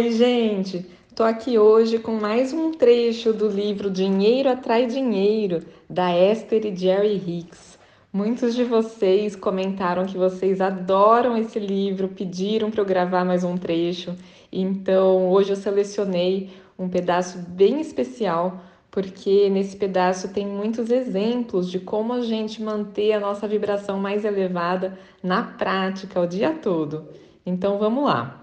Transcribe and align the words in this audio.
Oi, 0.00 0.12
gente! 0.12 0.86
Tô 1.14 1.22
aqui 1.22 1.58
hoje 1.58 1.98
com 1.98 2.12
mais 2.12 2.54
um 2.54 2.70
trecho 2.70 3.34
do 3.34 3.46
livro 3.46 3.90
Dinheiro 3.90 4.48
Atrai 4.48 4.86
Dinheiro, 4.86 5.62
da 5.90 6.10
Esther 6.16 6.64
e 6.64 6.74
Jerry 6.74 7.16
Hicks. 7.16 7.78
Muitos 8.10 8.54
de 8.54 8.64
vocês 8.64 9.36
comentaram 9.36 10.06
que 10.06 10.16
vocês 10.16 10.62
adoram 10.62 11.36
esse 11.36 11.58
livro, 11.58 12.08
pediram 12.08 12.70
para 12.70 12.80
eu 12.80 12.86
gravar 12.86 13.26
mais 13.26 13.44
um 13.44 13.58
trecho, 13.58 14.16
então 14.50 15.28
hoje 15.28 15.50
eu 15.50 15.56
selecionei 15.56 16.48
um 16.78 16.88
pedaço 16.88 17.36
bem 17.36 17.78
especial, 17.78 18.58
porque 18.90 19.50
nesse 19.50 19.76
pedaço 19.76 20.32
tem 20.32 20.46
muitos 20.46 20.90
exemplos 20.90 21.70
de 21.70 21.78
como 21.78 22.14
a 22.14 22.22
gente 22.22 22.62
manter 22.62 23.12
a 23.12 23.20
nossa 23.20 23.46
vibração 23.46 24.00
mais 24.00 24.24
elevada 24.24 24.98
na 25.22 25.42
prática 25.42 26.18
o 26.18 26.26
dia 26.26 26.52
todo. 26.54 27.06
Então 27.44 27.78
vamos 27.78 28.02
lá! 28.02 28.39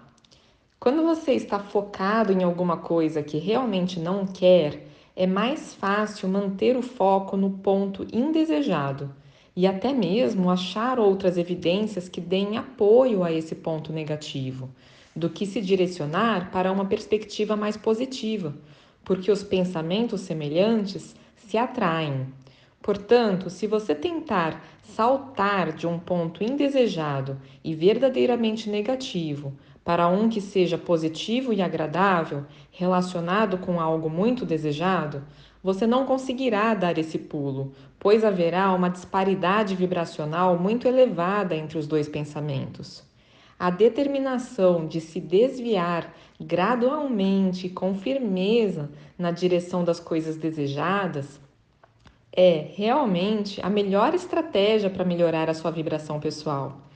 Quando 0.80 1.02
você 1.02 1.32
está 1.34 1.57
focado 1.57 2.32
em 2.32 2.44
alguma 2.44 2.77
coisa 2.77 3.23
que 3.23 3.40
realmente 3.40 3.99
não 3.99 4.27
quer, 4.27 4.85
é 5.16 5.26
mais 5.26 5.73
fácil 5.73 6.30
manter 6.30 6.77
o 6.77 6.84
foco 6.84 7.35
no 7.35 7.49
ponto 7.49 8.05
indesejado 8.13 9.12
e 9.55 9.66
até 9.66 9.91
mesmo 9.91 10.52
achar 10.52 10.99
outras 10.99 11.35
evidências 11.35 12.08
que 12.08 12.21
deem 12.21 12.58
apoio 12.58 13.23
a 13.23 13.32
esse 13.32 13.55
ponto 13.55 13.91
negativo, 13.91 14.70
do 15.16 15.32
que 15.32 15.48
se 15.48 15.59
direcionar 15.62 16.52
para 16.52 16.71
uma 16.71 16.85
perspectiva 16.85 17.55
mais 17.55 17.76
positiva, 17.76 18.55
porque 19.04 19.32
os 19.32 19.41
pensamentos 19.41 20.21
semelhantes 20.21 21.16
se 21.35 21.57
atraem. 21.57 22.27
Portanto, 22.84 23.49
se 23.49 23.66
você 23.66 23.96
tentar 23.96 24.63
saltar 24.84 25.73
de 25.73 25.88
um 25.88 25.98
ponto 25.98 26.44
indesejado 26.44 27.41
e 27.63 27.73
verdadeiramente 27.73 28.70
negativo 28.70 29.54
para 29.88 30.09
um 30.09 30.27
que 30.27 30.41
seja 30.41 30.77
positivo 30.77 31.54
e 31.54 31.62
agradável, 31.62 32.44
relacionado 32.72 33.58
com 33.58 33.80
algo 33.80 34.10
muito 34.10 34.46
desejado, 34.46 35.24
você 35.63 35.88
não 35.88 36.05
conseguirá 36.05 36.74
dar 36.74 36.98
esse 36.98 37.18
pulo, 37.18 37.71
pois 37.98 38.26
haverá 38.26 38.74
uma 38.74 38.90
disparidade 38.90 39.77
vibracional 39.77 40.60
muito 40.60 40.90
elevada 40.90 41.55
entre 41.55 41.77
os 41.77 41.88
dois 41.88 42.10
pensamentos. 42.10 43.02
A 43.57 43.70
determinação 43.70 44.85
de 44.85 44.99
se 44.99 45.21
desviar 45.21 46.13
gradualmente 46.38 47.70
com 47.70 47.96
firmeza 47.96 48.91
na 49.18 49.32
direção 49.32 49.85
das 49.85 50.01
coisas 50.01 50.35
desejadas 50.35 51.40
é 52.34 52.72
realmente 52.76 53.62
a 53.63 53.70
melhor 53.70 54.13
estratégia 54.13 54.90
para 54.90 55.05
melhorar 55.05 55.49
a 55.49 55.54
sua 55.54 55.72
vibração 55.72 56.20
pessoal. 56.20 56.87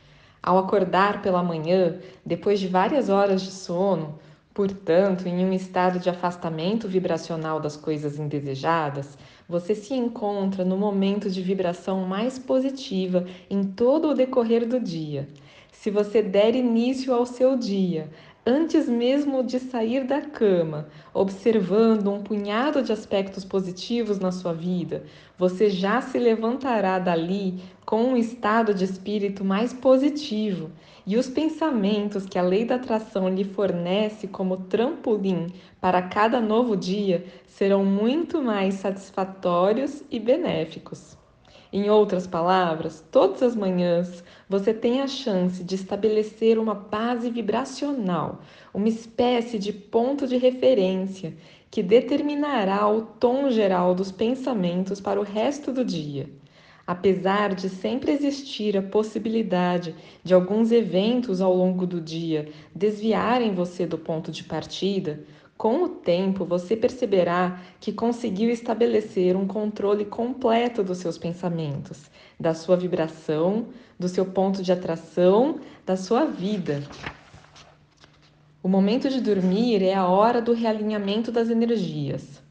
Ao 0.43 0.57
acordar 0.57 1.21
pela 1.21 1.43
manhã, 1.43 1.99
depois 2.25 2.59
de 2.59 2.67
várias 2.67 3.09
horas 3.09 3.43
de 3.43 3.51
sono, 3.51 4.17
portanto, 4.53 5.27
em 5.27 5.45
um 5.45 5.53
estado 5.53 5.99
de 5.99 6.09
afastamento 6.09 6.87
vibracional 6.87 7.59
das 7.59 7.77
coisas 7.77 8.17
indesejadas, 8.17 9.17
você 9.47 9.75
se 9.75 9.93
encontra 9.93 10.65
no 10.65 10.77
momento 10.77 11.29
de 11.29 11.41
vibração 11.43 12.07
mais 12.07 12.39
positiva 12.39 13.25
em 13.49 13.63
todo 13.63 14.09
o 14.09 14.13
decorrer 14.15 14.67
do 14.67 14.79
dia. 14.79 15.27
Se 15.71 15.91
você 15.91 16.21
der 16.23 16.55
início 16.55 17.13
ao 17.13 17.25
seu 17.25 17.55
dia, 17.55 18.09
antes 18.45 18.89
mesmo 18.89 19.43
de 19.43 19.59
sair 19.59 20.03
da 20.03 20.21
cama, 20.21 20.87
observando 21.13 22.11
um 22.11 22.23
punhado 22.23 22.81
de 22.81 22.91
aspectos 22.91 23.45
positivos 23.45 24.19
na 24.19 24.31
sua 24.31 24.53
vida, 24.53 25.03
você 25.37 25.69
já 25.69 26.01
se 26.01 26.17
levantará 26.17 26.97
dali 26.97 27.61
com 27.85 28.03
um 28.03 28.17
estado 28.17 28.73
de 28.73 28.83
espírito 28.83 29.43
mais 29.43 29.73
positivo 29.73 30.71
e 31.05 31.17
os 31.17 31.27
pensamentos 31.27 32.25
que 32.25 32.39
a 32.39 32.41
lei 32.41 32.65
da 32.65 32.75
atração 32.75 33.29
lhe 33.29 33.43
fornece 33.43 34.27
como 34.27 34.57
trampolim 34.57 35.53
para 35.79 36.01
cada 36.01 36.39
novo 36.39 36.75
dia 36.75 37.25
serão 37.47 37.85
muito 37.85 38.41
mais 38.41 38.75
satisfatórios 38.75 40.03
e 40.09 40.19
benéficos. 40.19 41.20
Em 41.73 41.89
outras 41.89 42.27
palavras, 42.27 43.01
todas 43.11 43.41
as 43.41 43.55
manhãs 43.55 44.21
você 44.49 44.73
tem 44.73 44.99
a 44.99 45.07
chance 45.07 45.63
de 45.63 45.75
estabelecer 45.75 46.59
uma 46.59 46.75
base 46.75 47.29
vibracional, 47.29 48.41
uma 48.73 48.89
espécie 48.89 49.57
de 49.57 49.71
ponto 49.71 50.27
de 50.27 50.35
referência 50.35 51.33
que 51.69 51.81
determinará 51.81 52.85
o 52.89 53.03
tom 53.03 53.49
geral 53.49 53.95
dos 53.95 54.11
pensamentos 54.11 54.99
para 54.99 55.17
o 55.17 55.23
resto 55.23 55.71
do 55.71 55.85
dia. 55.85 56.29
Apesar 56.85 57.55
de 57.55 57.69
sempre 57.69 58.11
existir 58.11 58.75
a 58.75 58.81
possibilidade 58.81 59.95
de 60.21 60.33
alguns 60.33 60.73
eventos 60.73 61.39
ao 61.39 61.55
longo 61.55 61.87
do 61.87 62.01
dia 62.01 62.49
desviarem 62.75 63.55
você 63.55 63.85
do 63.85 63.97
ponto 63.97 64.29
de 64.29 64.43
partida, 64.43 65.23
com 65.61 65.83
o 65.83 65.89
tempo, 65.89 66.43
você 66.43 66.75
perceberá 66.75 67.61
que 67.79 67.93
conseguiu 67.93 68.49
estabelecer 68.49 69.35
um 69.35 69.45
controle 69.45 70.05
completo 70.05 70.83
dos 70.83 70.97
seus 70.97 71.19
pensamentos, 71.19 72.09
da 72.39 72.55
sua 72.55 72.75
vibração, 72.75 73.67
do 73.99 74.09
seu 74.09 74.25
ponto 74.25 74.63
de 74.63 74.71
atração, 74.71 75.59
da 75.85 75.95
sua 75.95 76.25
vida. 76.25 76.81
O 78.63 78.67
momento 78.67 79.07
de 79.07 79.21
dormir 79.21 79.83
é 79.83 79.93
a 79.93 80.07
hora 80.07 80.41
do 80.41 80.51
realinhamento 80.51 81.31
das 81.31 81.51
energias. 81.51 82.41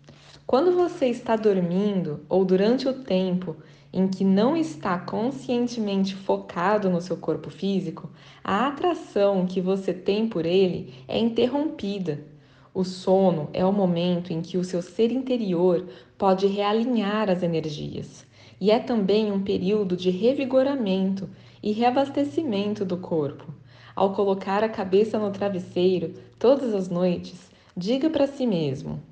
Quando 0.47 0.70
você 0.76 1.06
está 1.06 1.34
dormindo 1.34 2.20
ou 2.28 2.44
durante 2.44 2.88
o 2.88 2.93
tempo 2.93 3.56
em 3.93 4.06
que 4.06 4.22
não 4.22 4.56
está 4.56 4.97
conscientemente 5.00 6.15
focado 6.15 6.88
no 6.88 7.00
seu 7.00 7.16
corpo 7.16 7.50
físico, 7.50 8.09
a 8.44 8.69
atração 8.69 9.47
que 9.47 9.60
você 9.60 9.93
tem 9.93 10.28
por 10.28 10.47
ele 10.47 10.94
é 11.09 11.19
interrompida 11.19 12.29
o 12.72 12.84
sono 12.84 13.48
é 13.53 13.64
o 13.64 13.72
momento 13.72 14.32
em 14.32 14.41
que 14.41 14.56
o 14.56 14.64
seu 14.64 14.81
ser 14.81 15.10
interior 15.10 15.86
pode 16.16 16.47
realinhar 16.47 17.28
as 17.28 17.42
energias 17.42 18.25
e 18.60 18.70
é 18.70 18.78
também 18.78 19.32
um 19.32 19.42
período 19.42 19.97
de 19.97 20.10
revigoramento 20.10 21.28
e 21.62 21.72
reabastecimento 21.72 22.84
do 22.84 22.97
corpo. 22.97 23.53
Ao 23.97 24.12
colocar 24.12 24.62
a 24.62 24.69
cabeça 24.69 25.19
no 25.19 25.31
travesseiro 25.31 26.14
todas 26.38 26.75
as 26.75 26.88
noites, 26.88 27.50
diga 27.76 28.08
para 28.08 28.26
si 28.26 28.47
mesmo: 28.47 29.02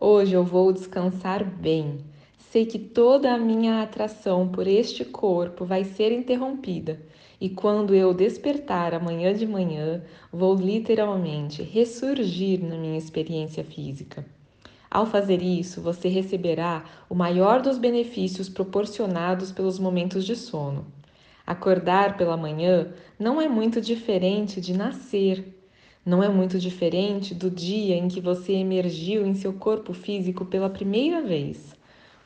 Hoje 0.00 0.34
eu 0.34 0.44
vou 0.44 0.72
descansar 0.72 1.44
bem. 1.44 1.98
Sei 2.38 2.64
que 2.64 2.78
toda 2.78 3.34
a 3.34 3.38
minha 3.38 3.82
atração 3.82 4.48
por 4.48 4.66
este 4.66 5.04
corpo 5.04 5.64
vai 5.64 5.84
ser 5.84 6.12
interrompida 6.12 7.00
e 7.40 7.50
quando 7.50 7.94
eu 7.94 8.14
despertar 8.14 8.94
amanhã 8.94 9.34
de 9.34 9.46
manhã, 9.46 10.02
vou 10.32 10.54
literalmente 10.54 11.62
ressurgir 11.62 12.62
na 12.62 12.76
minha 12.76 12.96
experiência 12.96 13.62
física. 13.62 14.24
Ao 14.90 15.04
fazer 15.04 15.42
isso, 15.42 15.80
você 15.80 16.08
receberá 16.08 16.84
o 17.10 17.14
maior 17.14 17.60
dos 17.60 17.76
benefícios 17.76 18.48
proporcionados 18.48 19.52
pelos 19.52 19.78
momentos 19.78 20.24
de 20.24 20.34
sono. 20.34 20.86
Acordar 21.46 22.16
pela 22.16 22.36
manhã 22.36 22.92
não 23.18 23.40
é 23.40 23.48
muito 23.48 23.80
diferente 23.80 24.60
de 24.60 24.72
nascer. 24.72 25.54
Não 26.04 26.22
é 26.22 26.28
muito 26.28 26.58
diferente 26.58 27.34
do 27.34 27.50
dia 27.50 27.96
em 27.96 28.08
que 28.08 28.20
você 28.20 28.52
emergiu 28.52 29.26
em 29.26 29.34
seu 29.34 29.52
corpo 29.52 29.92
físico 29.92 30.44
pela 30.44 30.70
primeira 30.70 31.20
vez. 31.20 31.74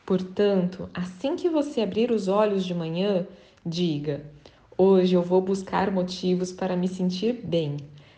Portanto, 0.04 0.88
assim 0.92 1.34
que 1.34 1.48
você 1.48 1.80
abrir 1.80 2.10
os 2.10 2.28
olhos 2.28 2.64
de 2.64 2.74
manhã, 2.74 3.26
diga: 3.64 4.22
Hoje 4.82 5.14
eu 5.14 5.20
vou 5.20 5.42
buscar 5.42 5.90
motivos 5.90 6.52
para 6.52 6.74
me 6.74 6.88
sentir 6.88 7.34
bem. 7.44 7.76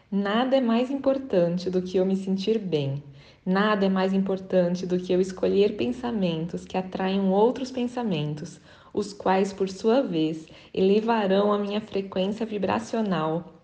Nada 0.08 0.56
é 0.56 0.60
mais 0.60 0.92
importante 0.92 1.68
do 1.68 1.82
que 1.82 1.96
eu 1.96 2.06
me 2.06 2.14
sentir 2.14 2.56
bem. 2.56 3.02
Nada 3.44 3.86
é 3.86 3.88
mais 3.88 4.12
importante 4.12 4.86
do 4.86 4.96
que 4.96 5.12
eu 5.12 5.20
escolher 5.20 5.76
pensamentos 5.76 6.64
que 6.64 6.78
atraiam 6.78 7.32
outros 7.32 7.72
pensamentos, 7.72 8.60
os 8.94 9.12
quais, 9.12 9.52
por 9.52 9.68
sua 9.68 10.02
vez, 10.02 10.46
elevarão 10.72 11.52
a 11.52 11.58
minha 11.58 11.80
frequência 11.80 12.46
vibracional 12.46 13.54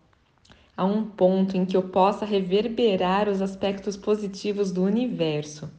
a 0.77 0.85
um 0.85 1.05
ponto 1.05 1.57
em 1.57 1.65
que 1.65 1.77
eu 1.77 1.85
possa 1.85 2.25
reverberar 2.25 3.29
os 3.29 3.41
aspectos 3.41 3.97
positivos 3.97 4.73
do 4.73 4.83
universo. 4.83 5.71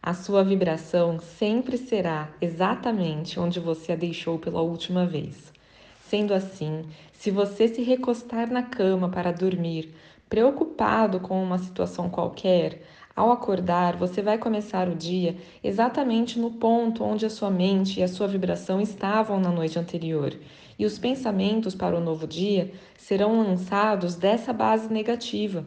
A 0.00 0.14
sua 0.14 0.44
vibração 0.44 1.18
sempre 1.18 1.76
será 1.76 2.30
exatamente 2.40 3.40
onde 3.40 3.58
você 3.58 3.90
a 3.90 3.96
deixou 3.96 4.38
pela 4.38 4.60
última 4.62 5.04
vez. 5.04 5.57
Sendo 6.08 6.32
assim, 6.32 6.86
se 7.12 7.30
você 7.30 7.68
se 7.68 7.82
recostar 7.82 8.50
na 8.50 8.62
cama 8.62 9.10
para 9.10 9.30
dormir, 9.30 9.94
preocupado 10.26 11.20
com 11.20 11.42
uma 11.42 11.58
situação 11.58 12.08
qualquer, 12.08 12.80
ao 13.14 13.30
acordar, 13.30 13.94
você 13.94 14.22
vai 14.22 14.38
começar 14.38 14.88
o 14.88 14.94
dia 14.94 15.36
exatamente 15.62 16.38
no 16.38 16.52
ponto 16.52 17.04
onde 17.04 17.26
a 17.26 17.30
sua 17.30 17.50
mente 17.50 18.00
e 18.00 18.02
a 18.02 18.08
sua 18.08 18.26
vibração 18.26 18.80
estavam 18.80 19.38
na 19.38 19.50
noite 19.50 19.78
anterior, 19.78 20.34
e 20.78 20.86
os 20.86 20.98
pensamentos 20.98 21.74
para 21.74 21.94
o 21.94 22.00
novo 22.00 22.26
dia 22.26 22.72
serão 22.96 23.42
lançados 23.42 24.14
dessa 24.14 24.50
base 24.50 24.90
negativa. 24.90 25.66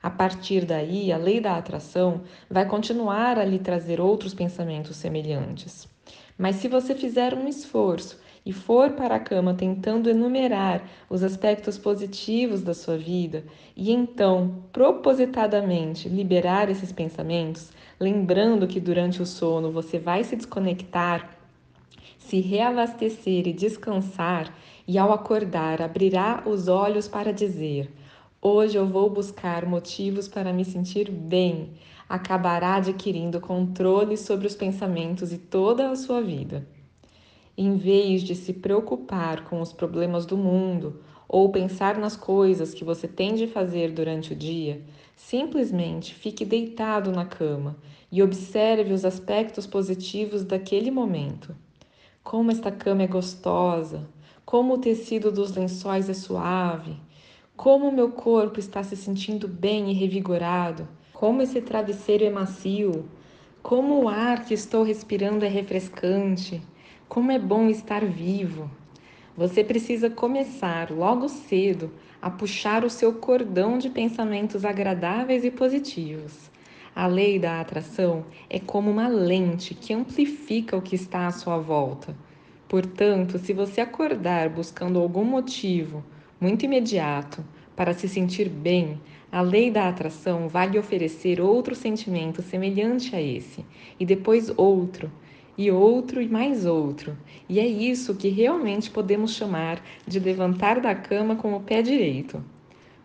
A 0.00 0.10
partir 0.10 0.64
daí, 0.64 1.10
a 1.10 1.16
lei 1.16 1.40
da 1.40 1.56
atração 1.56 2.20
vai 2.48 2.66
continuar 2.66 3.36
a 3.36 3.44
lhe 3.44 3.58
trazer 3.58 4.00
outros 4.00 4.32
pensamentos 4.32 4.96
semelhantes. 4.96 5.88
Mas 6.38 6.56
se 6.56 6.68
você 6.68 6.94
fizer 6.94 7.34
um 7.34 7.48
esforço 7.48 8.20
e 8.44 8.52
for 8.52 8.90
para 8.90 9.16
a 9.16 9.20
cama 9.20 9.54
tentando 9.54 10.10
enumerar 10.10 10.82
os 11.08 11.22
aspectos 11.22 11.78
positivos 11.78 12.62
da 12.62 12.74
sua 12.74 12.98
vida 12.98 13.44
e 13.76 13.92
então 13.92 14.64
propositadamente 14.72 16.08
liberar 16.08 16.68
esses 16.68 16.92
pensamentos, 16.92 17.70
lembrando 18.00 18.66
que 18.66 18.80
durante 18.80 19.22
o 19.22 19.26
sono 19.26 19.70
você 19.70 19.98
vai 19.98 20.24
se 20.24 20.34
desconectar, 20.34 21.38
se 22.18 22.40
reabastecer 22.40 23.46
e 23.46 23.52
descansar, 23.52 24.52
e 24.86 24.98
ao 24.98 25.12
acordar 25.12 25.80
abrirá 25.80 26.42
os 26.44 26.66
olhos 26.66 27.06
para 27.06 27.32
dizer: 27.32 27.90
Hoje 28.40 28.76
eu 28.76 28.86
vou 28.86 29.08
buscar 29.08 29.64
motivos 29.64 30.26
para 30.26 30.52
me 30.52 30.64
sentir 30.64 31.10
bem. 31.10 31.70
Acabará 32.08 32.74
adquirindo 32.74 33.40
controle 33.40 34.16
sobre 34.16 34.46
os 34.46 34.56
pensamentos 34.56 35.32
e 35.32 35.38
toda 35.38 35.90
a 35.90 35.96
sua 35.96 36.20
vida. 36.20 36.66
Em 37.56 37.76
vez 37.76 38.22
de 38.22 38.34
se 38.34 38.52
preocupar 38.52 39.44
com 39.44 39.60
os 39.60 39.72
problemas 39.72 40.24
do 40.24 40.36
mundo 40.38 41.02
ou 41.28 41.50
pensar 41.50 41.98
nas 41.98 42.16
coisas 42.16 42.72
que 42.72 42.84
você 42.84 43.06
tem 43.06 43.34
de 43.34 43.46
fazer 43.46 43.92
durante 43.92 44.32
o 44.32 44.36
dia, 44.36 44.82
simplesmente 45.14 46.14
fique 46.14 46.44
deitado 46.44 47.12
na 47.12 47.24
cama 47.24 47.76
e 48.10 48.22
observe 48.22 48.92
os 48.92 49.04
aspectos 49.04 49.66
positivos 49.66 50.44
daquele 50.44 50.90
momento. 50.90 51.54
Como 52.22 52.50
esta 52.50 52.70
cama 52.70 53.02
é 53.02 53.06
gostosa, 53.06 54.08
como 54.44 54.74
o 54.74 54.78
tecido 54.78 55.30
dos 55.30 55.54
lençóis 55.54 56.08
é 56.08 56.14
suave, 56.14 56.96
como 57.56 57.92
meu 57.92 58.10
corpo 58.10 58.58
está 58.58 58.82
se 58.82 58.96
sentindo 58.96 59.46
bem 59.46 59.90
e 59.90 59.94
revigorado, 59.94 60.88
como 61.12 61.42
esse 61.42 61.60
travesseiro 61.60 62.24
é 62.24 62.30
macio, 62.30 63.08
como 63.62 64.02
o 64.02 64.08
ar 64.08 64.44
que 64.44 64.54
estou 64.54 64.82
respirando 64.82 65.44
é 65.44 65.48
refrescante, 65.48 66.60
como 67.12 67.30
é 67.30 67.38
bom 67.38 67.68
estar 67.68 68.06
vivo. 68.06 68.70
Você 69.36 69.62
precisa 69.62 70.08
começar 70.08 70.90
logo 70.90 71.28
cedo 71.28 71.92
a 72.22 72.30
puxar 72.30 72.86
o 72.86 72.88
seu 72.88 73.12
cordão 73.12 73.76
de 73.76 73.90
pensamentos 73.90 74.64
agradáveis 74.64 75.44
e 75.44 75.50
positivos. 75.50 76.50
A 76.96 77.06
lei 77.06 77.38
da 77.38 77.60
atração 77.60 78.24
é 78.48 78.58
como 78.58 78.90
uma 78.90 79.08
lente 79.08 79.74
que 79.74 79.92
amplifica 79.92 80.74
o 80.74 80.80
que 80.80 80.96
está 80.96 81.26
à 81.26 81.32
sua 81.32 81.58
volta. 81.58 82.16
Portanto, 82.66 83.38
se 83.38 83.52
você 83.52 83.82
acordar 83.82 84.48
buscando 84.48 84.98
algum 84.98 85.22
motivo 85.22 86.02
muito 86.40 86.64
imediato 86.64 87.44
para 87.76 87.92
se 87.92 88.08
sentir 88.08 88.48
bem, 88.48 88.98
a 89.30 89.42
lei 89.42 89.70
da 89.70 89.86
atração 89.86 90.48
vai 90.48 90.66
lhe 90.70 90.78
oferecer 90.78 91.42
outro 91.42 91.74
sentimento 91.74 92.40
semelhante 92.40 93.14
a 93.14 93.20
esse, 93.20 93.66
e 94.00 94.06
depois 94.06 94.50
outro, 94.56 95.12
e 95.56 95.70
outro 95.70 96.20
e 96.20 96.28
mais 96.28 96.64
outro. 96.66 97.16
E 97.48 97.60
é 97.60 97.66
isso 97.66 98.14
que 98.14 98.28
realmente 98.28 98.90
podemos 98.90 99.34
chamar 99.34 99.82
de 100.06 100.18
levantar 100.18 100.80
da 100.80 100.94
cama 100.94 101.36
com 101.36 101.54
o 101.54 101.60
pé 101.60 101.82
direito. 101.82 102.42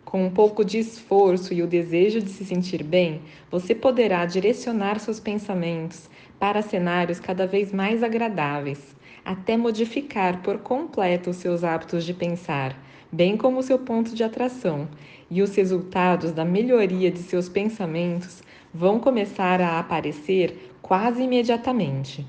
Com 0.04 0.24
um 0.24 0.30
pouco 0.30 0.64
de 0.64 0.78
esforço 0.78 1.52
e 1.52 1.62
o 1.62 1.66
desejo 1.66 2.22
de 2.22 2.30
se 2.30 2.44
sentir 2.44 2.82
bem, 2.82 3.20
você 3.50 3.74
poderá 3.74 4.24
direcionar 4.24 4.98
seus 4.98 5.20
pensamentos 5.20 6.08
para 6.38 6.62
cenários 6.62 7.20
cada 7.20 7.46
vez 7.46 7.72
mais 7.72 8.02
agradáveis, 8.02 8.96
até 9.22 9.54
modificar 9.54 10.40
por 10.40 10.58
completo 10.60 11.28
os 11.28 11.36
seus 11.36 11.62
hábitos 11.62 12.04
de 12.04 12.14
pensar, 12.14 12.82
bem 13.12 13.36
como 13.36 13.58
o 13.58 13.62
seu 13.62 13.78
ponto 13.78 14.14
de 14.14 14.24
atração, 14.24 14.88
e 15.30 15.42
os 15.42 15.54
resultados 15.54 16.32
da 16.32 16.44
melhoria 16.44 17.10
de 17.10 17.18
seus 17.18 17.46
pensamentos 17.46 18.42
vão 18.72 18.98
começar 18.98 19.60
a 19.60 19.78
aparecer 19.78 20.72
quase 20.80 21.22
imediatamente. 21.22 22.26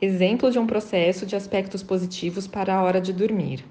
Exemplo 0.00 0.48
de 0.52 0.60
um 0.60 0.66
processo 0.66 1.26
de 1.26 1.34
aspectos 1.34 1.82
positivos 1.82 2.46
para 2.46 2.72
a 2.72 2.82
hora 2.84 3.00
de 3.00 3.12
dormir. 3.12 3.64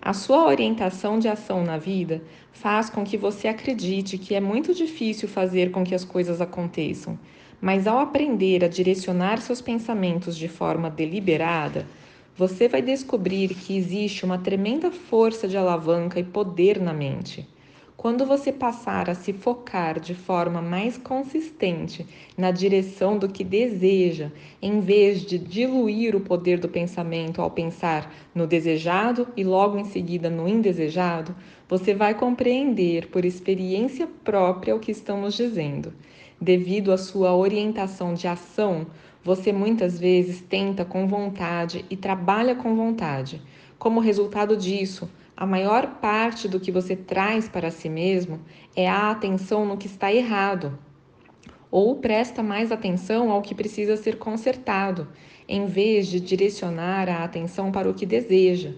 A 0.00 0.14
sua 0.14 0.46
orientação 0.46 1.18
de 1.18 1.28
ação 1.28 1.62
na 1.62 1.76
vida 1.76 2.22
faz 2.50 2.88
com 2.88 3.04
que 3.04 3.18
você 3.18 3.46
acredite 3.46 4.16
que 4.16 4.34
é 4.34 4.40
muito 4.40 4.72
difícil 4.72 5.28
fazer 5.28 5.70
com 5.70 5.84
que 5.84 5.94
as 5.94 6.02
coisas 6.02 6.40
aconteçam, 6.40 7.18
mas 7.60 7.86
ao 7.86 7.98
aprender 7.98 8.64
a 8.64 8.68
direcionar 8.68 9.38
seus 9.38 9.60
pensamentos 9.60 10.34
de 10.34 10.48
forma 10.48 10.88
deliberada, 10.88 11.86
você 12.34 12.68
vai 12.68 12.80
descobrir 12.80 13.54
que 13.54 13.76
existe 13.76 14.24
uma 14.24 14.38
tremenda 14.38 14.90
força 14.90 15.46
de 15.46 15.58
alavanca 15.58 16.18
e 16.18 16.24
poder 16.24 16.80
na 16.80 16.94
mente. 16.94 17.46
Quando 18.06 18.24
você 18.24 18.52
passar 18.52 19.10
a 19.10 19.16
se 19.16 19.32
focar 19.32 19.98
de 19.98 20.14
forma 20.14 20.62
mais 20.62 20.96
consistente 20.96 22.06
na 22.38 22.52
direção 22.52 23.18
do 23.18 23.28
que 23.28 23.42
deseja, 23.42 24.30
em 24.62 24.78
vez 24.78 25.22
de 25.22 25.36
diluir 25.36 26.14
o 26.14 26.20
poder 26.20 26.60
do 26.60 26.68
pensamento 26.68 27.42
ao 27.42 27.50
pensar 27.50 28.14
no 28.32 28.46
desejado 28.46 29.26
e 29.36 29.42
logo 29.42 29.76
em 29.76 29.84
seguida 29.86 30.30
no 30.30 30.46
indesejado, 30.46 31.34
você 31.68 31.92
vai 31.94 32.14
compreender 32.14 33.08
por 33.08 33.24
experiência 33.24 34.08
própria 34.22 34.76
o 34.76 34.78
que 34.78 34.92
estamos 34.92 35.34
dizendo. 35.34 35.92
Devido 36.40 36.92
à 36.92 36.96
sua 36.96 37.34
orientação 37.34 38.14
de 38.14 38.28
ação, 38.28 38.86
você 39.24 39.52
muitas 39.52 39.98
vezes 39.98 40.40
tenta 40.40 40.84
com 40.84 41.08
vontade 41.08 41.84
e 41.90 41.96
trabalha 41.96 42.54
com 42.54 42.76
vontade. 42.76 43.42
Como 43.80 43.98
resultado 43.98 44.56
disso, 44.56 45.10
a 45.36 45.44
maior 45.44 45.98
parte 46.00 46.48
do 46.48 46.58
que 46.58 46.72
você 46.72 46.96
traz 46.96 47.46
para 47.46 47.70
si 47.70 47.90
mesmo 47.90 48.40
é 48.74 48.88
a 48.88 49.10
atenção 49.10 49.66
no 49.66 49.76
que 49.76 49.86
está 49.86 50.10
errado, 50.10 50.78
ou 51.70 51.96
presta 51.96 52.42
mais 52.42 52.72
atenção 52.72 53.30
ao 53.30 53.42
que 53.42 53.54
precisa 53.54 53.98
ser 53.98 54.16
consertado, 54.16 55.08
em 55.46 55.66
vez 55.66 56.06
de 56.06 56.20
direcionar 56.20 57.10
a 57.10 57.22
atenção 57.22 57.70
para 57.70 57.90
o 57.90 57.92
que 57.92 58.06
deseja. 58.06 58.72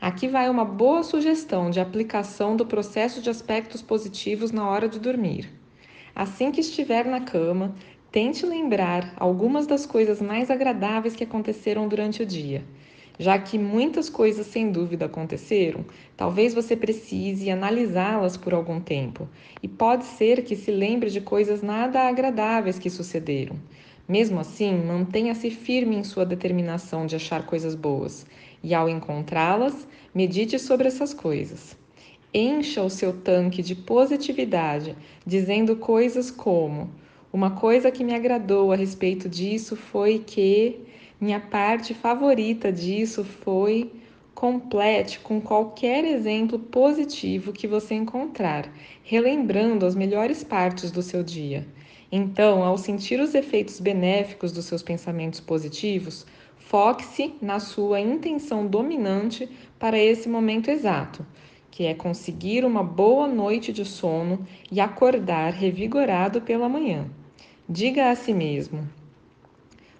Aqui 0.00 0.26
vai 0.26 0.48
uma 0.48 0.64
boa 0.64 1.02
sugestão 1.02 1.70
de 1.70 1.78
aplicação 1.78 2.56
do 2.56 2.64
processo 2.64 3.20
de 3.20 3.28
aspectos 3.28 3.82
positivos 3.82 4.50
na 4.50 4.66
hora 4.66 4.88
de 4.88 4.98
dormir. 4.98 5.52
Assim 6.14 6.50
que 6.50 6.60
estiver 6.62 7.04
na 7.04 7.20
cama, 7.20 7.74
tente 8.10 8.46
lembrar 8.46 9.12
algumas 9.16 9.66
das 9.66 9.84
coisas 9.84 10.22
mais 10.22 10.50
agradáveis 10.50 11.14
que 11.14 11.24
aconteceram 11.24 11.86
durante 11.86 12.22
o 12.22 12.26
dia 12.26 12.64
já 13.18 13.38
que 13.38 13.58
muitas 13.58 14.08
coisas 14.08 14.46
sem 14.46 14.70
dúvida 14.70 15.06
aconteceram, 15.06 15.84
talvez 16.16 16.54
você 16.54 16.76
precise 16.76 17.50
analisá-las 17.50 18.36
por 18.36 18.54
algum 18.54 18.80
tempo, 18.80 19.28
e 19.62 19.68
pode 19.68 20.04
ser 20.04 20.42
que 20.42 20.56
se 20.56 20.70
lembre 20.70 21.10
de 21.10 21.20
coisas 21.20 21.62
nada 21.62 22.00
agradáveis 22.00 22.78
que 22.78 22.90
sucederam. 22.90 23.56
Mesmo 24.08 24.40
assim, 24.40 24.74
mantenha-se 24.74 25.50
firme 25.50 25.96
em 25.96 26.04
sua 26.04 26.26
determinação 26.26 27.06
de 27.06 27.16
achar 27.16 27.46
coisas 27.46 27.74
boas, 27.74 28.26
e 28.62 28.74
ao 28.74 28.88
encontrá-las, 28.88 29.86
medite 30.14 30.58
sobre 30.58 30.88
essas 30.88 31.14
coisas. 31.14 31.76
Encha 32.34 32.82
o 32.82 32.88
seu 32.88 33.12
tanque 33.12 33.62
de 33.62 33.74
positividade, 33.74 34.96
dizendo 35.26 35.76
coisas 35.76 36.30
como: 36.30 36.90
Uma 37.32 37.50
coisa 37.50 37.90
que 37.90 38.02
me 38.02 38.14
agradou 38.14 38.72
a 38.72 38.76
respeito 38.76 39.28
disso 39.28 39.76
foi 39.76 40.18
que. 40.18 40.80
Minha 41.22 41.38
parte 41.38 41.94
favorita 41.94 42.72
disso 42.72 43.22
foi 43.22 43.92
complete 44.34 45.20
com 45.20 45.40
qualquer 45.40 46.04
exemplo 46.04 46.58
positivo 46.58 47.52
que 47.52 47.68
você 47.68 47.94
encontrar, 47.94 48.68
relembrando 49.04 49.86
as 49.86 49.94
melhores 49.94 50.42
partes 50.42 50.90
do 50.90 51.00
seu 51.00 51.22
dia. 51.22 51.64
Então, 52.10 52.64
ao 52.64 52.76
sentir 52.76 53.20
os 53.20 53.36
efeitos 53.36 53.78
benéficos 53.78 54.50
dos 54.50 54.64
seus 54.64 54.82
pensamentos 54.82 55.38
positivos, 55.38 56.26
foque-se 56.56 57.34
na 57.40 57.60
sua 57.60 58.00
intenção 58.00 58.66
dominante 58.66 59.48
para 59.78 59.96
esse 59.96 60.28
momento 60.28 60.72
exato, 60.72 61.24
que 61.70 61.86
é 61.86 61.94
conseguir 61.94 62.64
uma 62.64 62.82
boa 62.82 63.28
noite 63.28 63.72
de 63.72 63.84
sono 63.84 64.44
e 64.72 64.80
acordar 64.80 65.52
revigorado 65.52 66.40
pela 66.40 66.68
manhã. 66.68 67.08
Diga 67.68 68.10
a 68.10 68.16
si 68.16 68.34
mesmo: 68.34 68.88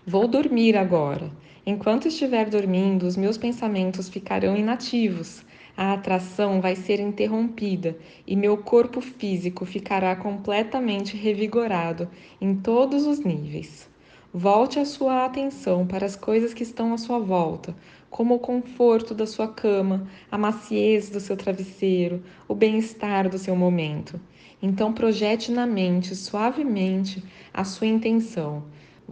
Vou 0.04 0.26
dormir 0.26 0.76
agora. 0.76 1.30
Enquanto 1.64 2.08
estiver 2.08 2.50
dormindo, 2.50 3.04
os 3.04 3.16
meus 3.16 3.38
pensamentos 3.38 4.08
ficarão 4.08 4.56
inativos. 4.56 5.44
A 5.76 5.92
atração 5.92 6.60
vai 6.60 6.74
ser 6.74 6.98
interrompida 6.98 7.96
e 8.26 8.34
meu 8.34 8.56
corpo 8.56 9.00
físico 9.00 9.64
ficará 9.64 10.16
completamente 10.16 11.16
revigorado 11.16 12.08
em 12.40 12.52
todos 12.52 13.06
os 13.06 13.20
níveis. 13.20 13.88
Volte 14.34 14.80
a 14.80 14.84
sua 14.84 15.24
atenção 15.24 15.86
para 15.86 16.04
as 16.04 16.16
coisas 16.16 16.52
que 16.52 16.64
estão 16.64 16.92
à 16.92 16.98
sua 16.98 17.20
volta, 17.20 17.72
como 18.10 18.34
o 18.34 18.40
conforto 18.40 19.14
da 19.14 19.24
sua 19.24 19.46
cama, 19.46 20.08
a 20.32 20.36
maciez 20.36 21.10
do 21.10 21.20
seu 21.20 21.36
travesseiro, 21.36 22.24
o 22.48 22.56
bem-estar 22.56 23.28
do 23.28 23.38
seu 23.38 23.54
momento. 23.54 24.20
Então 24.60 24.92
projete 24.92 25.52
na 25.52 25.64
mente 25.64 26.16
suavemente 26.16 27.22
a 27.54 27.62
sua 27.62 27.86
intenção 27.86 28.64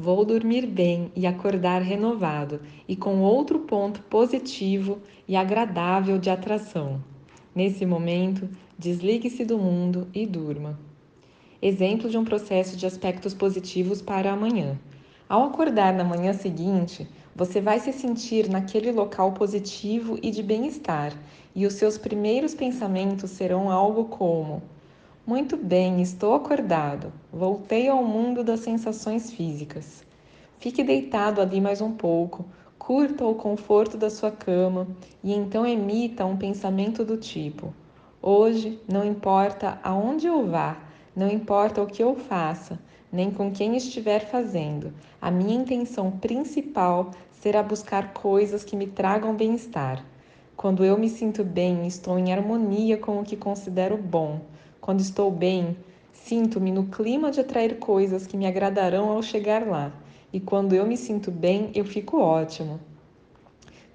Vou 0.03 0.25
dormir 0.25 0.67
bem 0.67 1.13
e 1.15 1.27
acordar 1.27 1.83
renovado 1.83 2.63
e 2.89 2.97
com 2.97 3.21
outro 3.21 3.59
ponto 3.59 4.01
positivo 4.05 4.99
e 5.29 5.37
agradável 5.37 6.19
de 6.19 6.31
atração. 6.31 7.05
Nesse 7.55 7.85
momento, 7.85 8.49
desligue-se 8.79 9.45
do 9.45 9.59
mundo 9.59 10.09
e 10.15 10.25
durma. 10.25 10.81
Exemplo 11.61 12.09
de 12.09 12.17
um 12.17 12.25
processo 12.25 12.79
de 12.79 12.87
aspectos 12.87 13.35
positivos 13.35 14.01
para 14.01 14.33
amanhã. 14.33 14.79
Ao 15.29 15.45
acordar 15.45 15.93
na 15.93 16.03
manhã 16.03 16.33
seguinte, 16.33 17.07
Você 17.37 17.61
vai 17.61 17.79
se 17.79 17.93
sentir 17.93 18.49
naquele 18.49 18.91
local 18.91 19.33
positivo 19.33 20.19
e 20.23 20.31
de 20.31 20.43
bem-estar, 20.43 21.13
e 21.55 21.67
os 21.67 21.75
seus 21.75 21.97
primeiros 21.97 22.55
pensamentos 22.55 23.31
serão 23.31 23.71
algo 23.71 24.07
como: 24.07 24.63
Muito 25.27 25.55
bem, 25.55 26.01
estou 26.01 26.35
acordado, 26.35 27.13
voltei 27.31 27.89
ao 27.89 28.03
mundo 28.03 28.43
das 28.43 28.61
sensações 28.61 29.31
físicas. 29.31 30.03
Fique 30.59 30.83
deitado 30.83 31.43
ali 31.43 31.61
mais 31.61 31.83
um 31.83 31.93
pouco, 31.93 32.47
curta 32.79 33.25
o 33.27 33.35
conforto 33.35 33.99
da 33.99 34.09
sua 34.09 34.31
cama 34.31 34.89
e 35.23 35.35
então 35.35 35.67
emita 35.67 36.25
um 36.25 36.39
pensamento 36.39 37.05
do 37.05 37.19
tipo: 37.19 37.73
Hoje, 38.21 38.81
não 38.91 39.05
importa 39.05 39.79
aonde 39.85 40.27
eu 40.27 40.47
vá, 40.47 40.79
não 41.15 41.31
importa 41.31 41.83
o 41.83 41.87
que 41.87 42.03
eu 42.03 42.17
faça, 42.17 42.79
nem 43.13 43.31
com 43.31 43.53
quem 43.53 43.77
estiver 43.77 44.21
fazendo, 44.21 44.93
a 45.21 45.31
minha 45.31 45.55
intenção 45.55 46.11
principal 46.11 47.11
será 47.31 47.63
buscar 47.63 48.15
coisas 48.15 48.65
que 48.65 48.75
me 48.75 48.87
tragam 48.87 49.37
bem-estar. 49.37 50.03
Quando 50.57 50.83
eu 50.83 50.99
me 50.99 51.11
sinto 51.11 51.45
bem, 51.45 51.87
estou 51.87 52.19
em 52.19 52.33
harmonia 52.33 52.97
com 52.97 53.21
o 53.21 53.25
que 53.25 53.37
considero 53.37 53.99
bom. 53.99 54.41
Quando 54.81 55.01
estou 55.01 55.31
bem, 55.31 55.77
sinto-me 56.13 56.73
no 56.73 56.87
clima 56.87 57.31
de 57.31 57.41
atrair 57.41 57.79
coisas 57.79 58.27
que 58.27 58.37
me 58.37 58.47
agradarão 58.47 59.11
ao 59.11 59.23
chegar 59.23 59.67
lá. 59.67 59.93
E 60.33 60.41
quando 60.41 60.75
eu 60.75 60.87
me 60.87 60.97
sinto 60.97 61.31
bem, 61.31 61.71
eu 61.75 61.85
fico 61.85 62.19
ótimo. 62.19 62.81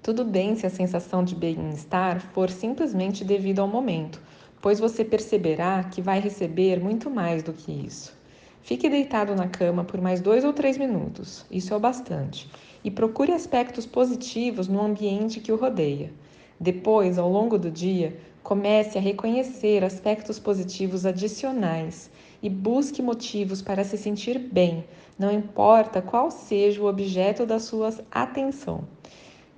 Tudo 0.02 0.24
bem 0.24 0.54
se 0.54 0.64
a 0.64 0.70
sensação 0.70 1.24
de 1.24 1.34
bem-estar 1.34 2.20
for 2.32 2.48
simplesmente 2.48 3.24
devido 3.24 3.58
ao 3.58 3.66
momento, 3.66 4.22
pois 4.62 4.78
você 4.78 5.04
perceberá 5.04 5.82
que 5.82 6.00
vai 6.00 6.20
receber 6.20 6.78
muito 6.78 7.10
mais 7.10 7.42
do 7.42 7.52
que 7.52 7.72
isso. 7.72 8.16
Fique 8.62 8.88
deitado 8.88 9.34
na 9.34 9.48
cama 9.48 9.82
por 9.82 10.00
mais 10.00 10.20
dois 10.20 10.44
ou 10.44 10.52
três 10.52 10.78
minutos, 10.78 11.44
isso 11.50 11.72
é 11.72 11.76
o 11.76 11.80
bastante, 11.80 12.48
e 12.84 12.90
procure 12.90 13.32
aspectos 13.32 13.86
positivos 13.86 14.68
no 14.68 14.80
ambiente 14.80 15.40
que 15.40 15.50
o 15.50 15.56
rodeia. 15.56 16.12
Depois, 16.58 17.18
ao 17.18 17.30
longo 17.30 17.58
do 17.58 17.70
dia, 17.70 18.16
comece 18.46 18.96
a 18.96 19.00
reconhecer 19.00 19.82
aspectos 19.82 20.38
positivos 20.38 21.04
adicionais 21.04 22.08
e 22.40 22.48
busque 22.48 23.02
motivos 23.02 23.60
para 23.60 23.82
se 23.82 23.98
sentir 23.98 24.38
bem, 24.38 24.84
não 25.18 25.32
importa 25.32 26.00
qual 26.00 26.30
seja 26.30 26.80
o 26.80 26.86
objeto 26.86 27.44
da 27.44 27.58
sua 27.58 27.92
atenção. 28.08 28.84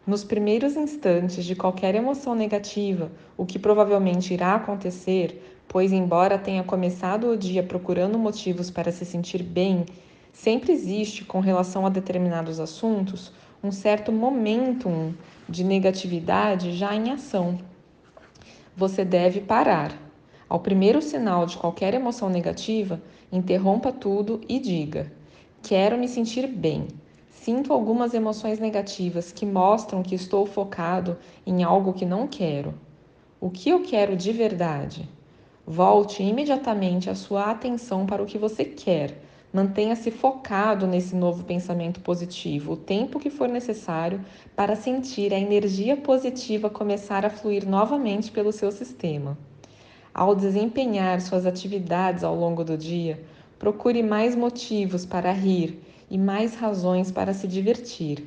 Nos 0.07 0.25
primeiros 0.25 0.75
instantes 0.75 1.45
de 1.45 1.55
qualquer 1.55 1.95
emoção 1.97 2.35
negativa, 2.35 3.13
o 3.37 3.45
que 3.45 3.59
provavelmente 3.59 4.33
irá 4.33 4.55
acontecer, 4.55 5.61
pois, 5.69 5.93
embora 5.93 6.39
tenha 6.39 6.65
começado 6.65 7.29
o 7.29 7.37
dia 7.37 7.63
procurando 7.63 8.19
motivos 8.19 8.71
para 8.71 8.91
se 8.91 9.05
sentir 9.05 9.43
bem, 9.43 9.85
sempre 10.33 10.73
existe, 10.73 11.27
com 11.27 11.41
relação 11.41 11.85
a 11.85 11.91
determinados 11.91 12.59
assuntos, 12.59 13.35
um 13.63 13.71
certo 13.71 14.11
momentum 14.11 15.13
de 15.47 15.63
negatividade 15.63 16.73
já 16.73 16.95
em 16.95 17.11
ação. 17.11 17.59
Você 18.79 19.05
deve 19.05 19.41
parar. 19.41 19.93
Ao 20.49 20.61
primeiro 20.61 21.03
sinal 21.03 21.47
de 21.47 21.57
qualquer 21.57 21.95
emoção 21.95 22.29
negativa, 22.31 23.03
interrompa 23.33 23.91
tudo 23.91 24.41
e 24.49 24.61
diga: 24.61 25.11
Quero 25.61 25.99
me 25.99 26.07
sentir 26.07 26.47
bem. 26.47 26.87
Sinto 27.29 27.73
algumas 27.73 28.15
emoções 28.15 28.61
negativas 28.61 29.33
que 29.33 29.45
mostram 29.45 30.01
que 30.01 30.15
estou 30.15 30.47
focado 30.47 31.19
em 31.45 31.65
algo 31.65 31.93
que 31.93 32.07
não 32.07 32.29
quero. 32.29 32.73
O 33.41 33.51
que 33.51 33.69
eu 33.69 33.83
quero 33.83 34.15
de 34.15 34.31
verdade? 34.31 35.09
Volte 35.67 36.23
imediatamente 36.23 37.11
a 37.11 37.17
sua 37.17 37.51
atenção 37.51 38.07
para 38.07 38.23
o 38.23 38.27
que 38.27 38.39
você 38.39 38.65
quer. 38.65 39.21
Mantenha-se 39.59 40.13
focado 40.13 40.87
nesse 40.87 41.17
novo 41.17 41.43
pensamento 41.43 41.99
positivo 41.99 42.75
o 42.75 42.77
tempo 42.77 43.19
que 43.19 43.29
for 43.29 43.49
necessário 43.49 44.21
para 44.55 44.77
sentir 44.77 45.35
a 45.35 45.39
energia 45.41 45.97
positiva 45.97 46.71
começar 46.71 47.27
a 47.27 47.31
fluir 47.31 47.69
novamente 47.69 48.31
pelo 48.31 48.53
seu 48.53 48.71
sistema. 48.71 49.37
Ao 50.15 50.33
desempenhar 50.33 51.21
suas 51.21 51.45
atividades 51.45 52.23
ao 52.23 52.37
longo 52.37 52.63
do 52.63 52.79
dia, 52.79 53.21
procure 53.59 54.01
mais 54.01 54.37
motivos 54.37 55.05
para 55.05 55.33
rir 55.33 55.83
e 56.09 56.17
mais 56.17 56.55
razões 56.55 57.11
para 57.11 57.35
se 57.35 57.49
divertir. 57.49 58.25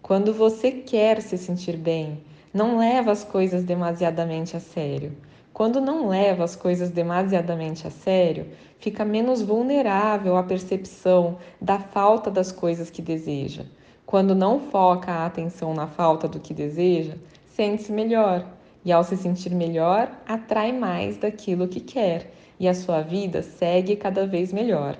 Quando 0.00 0.32
você 0.32 0.70
quer 0.70 1.20
se 1.20 1.36
sentir 1.36 1.76
bem, 1.76 2.22
não 2.50 2.78
leva 2.78 3.12
as 3.12 3.22
coisas 3.22 3.62
demasiadamente 3.62 4.56
a 4.56 4.60
sério. 4.60 5.12
Quando 5.56 5.80
não 5.80 6.06
leva 6.06 6.44
as 6.44 6.54
coisas 6.54 6.90
demasiadamente 6.90 7.86
a 7.86 7.90
sério, 7.90 8.48
fica 8.78 9.06
menos 9.06 9.40
vulnerável 9.40 10.36
à 10.36 10.42
percepção 10.42 11.38
da 11.58 11.78
falta 11.78 12.30
das 12.30 12.52
coisas 12.52 12.90
que 12.90 13.00
deseja. 13.00 13.64
Quando 14.04 14.34
não 14.34 14.60
foca 14.60 15.10
a 15.10 15.24
atenção 15.24 15.72
na 15.72 15.86
falta 15.86 16.28
do 16.28 16.38
que 16.38 16.52
deseja, 16.52 17.14
sente-se 17.46 17.90
melhor. 17.90 18.46
E 18.84 18.92
ao 18.92 19.02
se 19.02 19.16
sentir 19.16 19.54
melhor, 19.54 20.12
atrai 20.28 20.72
mais 20.72 21.16
daquilo 21.16 21.66
que 21.66 21.80
quer, 21.80 22.30
e 22.60 22.68
a 22.68 22.74
sua 22.74 23.00
vida 23.00 23.40
segue 23.40 23.96
cada 23.96 24.26
vez 24.26 24.52
melhor. 24.52 24.98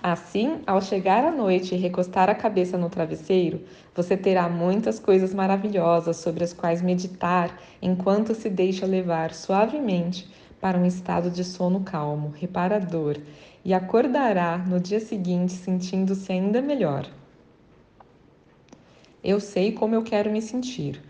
Assim, 0.00 0.60
ao 0.64 0.80
chegar 0.80 1.24
à 1.24 1.30
noite 1.30 1.74
e 1.74 1.78
recostar 1.78 2.30
a 2.30 2.34
cabeça 2.34 2.78
no 2.78 2.88
travesseiro, 2.88 3.62
você 3.92 4.16
terá 4.16 4.48
muitas 4.48 5.00
coisas 5.00 5.34
maravilhosas 5.34 6.18
sobre 6.18 6.44
as 6.44 6.52
quais 6.52 6.80
meditar 6.80 7.58
enquanto 7.82 8.32
se 8.32 8.48
deixa 8.48 8.86
levar 8.86 9.32
suavemente 9.32 10.30
para 10.60 10.78
um 10.78 10.86
estado 10.86 11.30
de 11.30 11.42
sono 11.42 11.80
calmo, 11.80 12.32
reparador, 12.36 13.16
e 13.64 13.74
acordará 13.74 14.56
no 14.56 14.78
dia 14.78 15.00
seguinte 15.00 15.52
sentindo-se 15.52 16.30
ainda 16.30 16.62
melhor. 16.62 17.06
Eu 19.22 19.40
sei 19.40 19.72
como 19.72 19.96
eu 19.96 20.02
quero 20.02 20.30
me 20.30 20.40
sentir. 20.40 21.02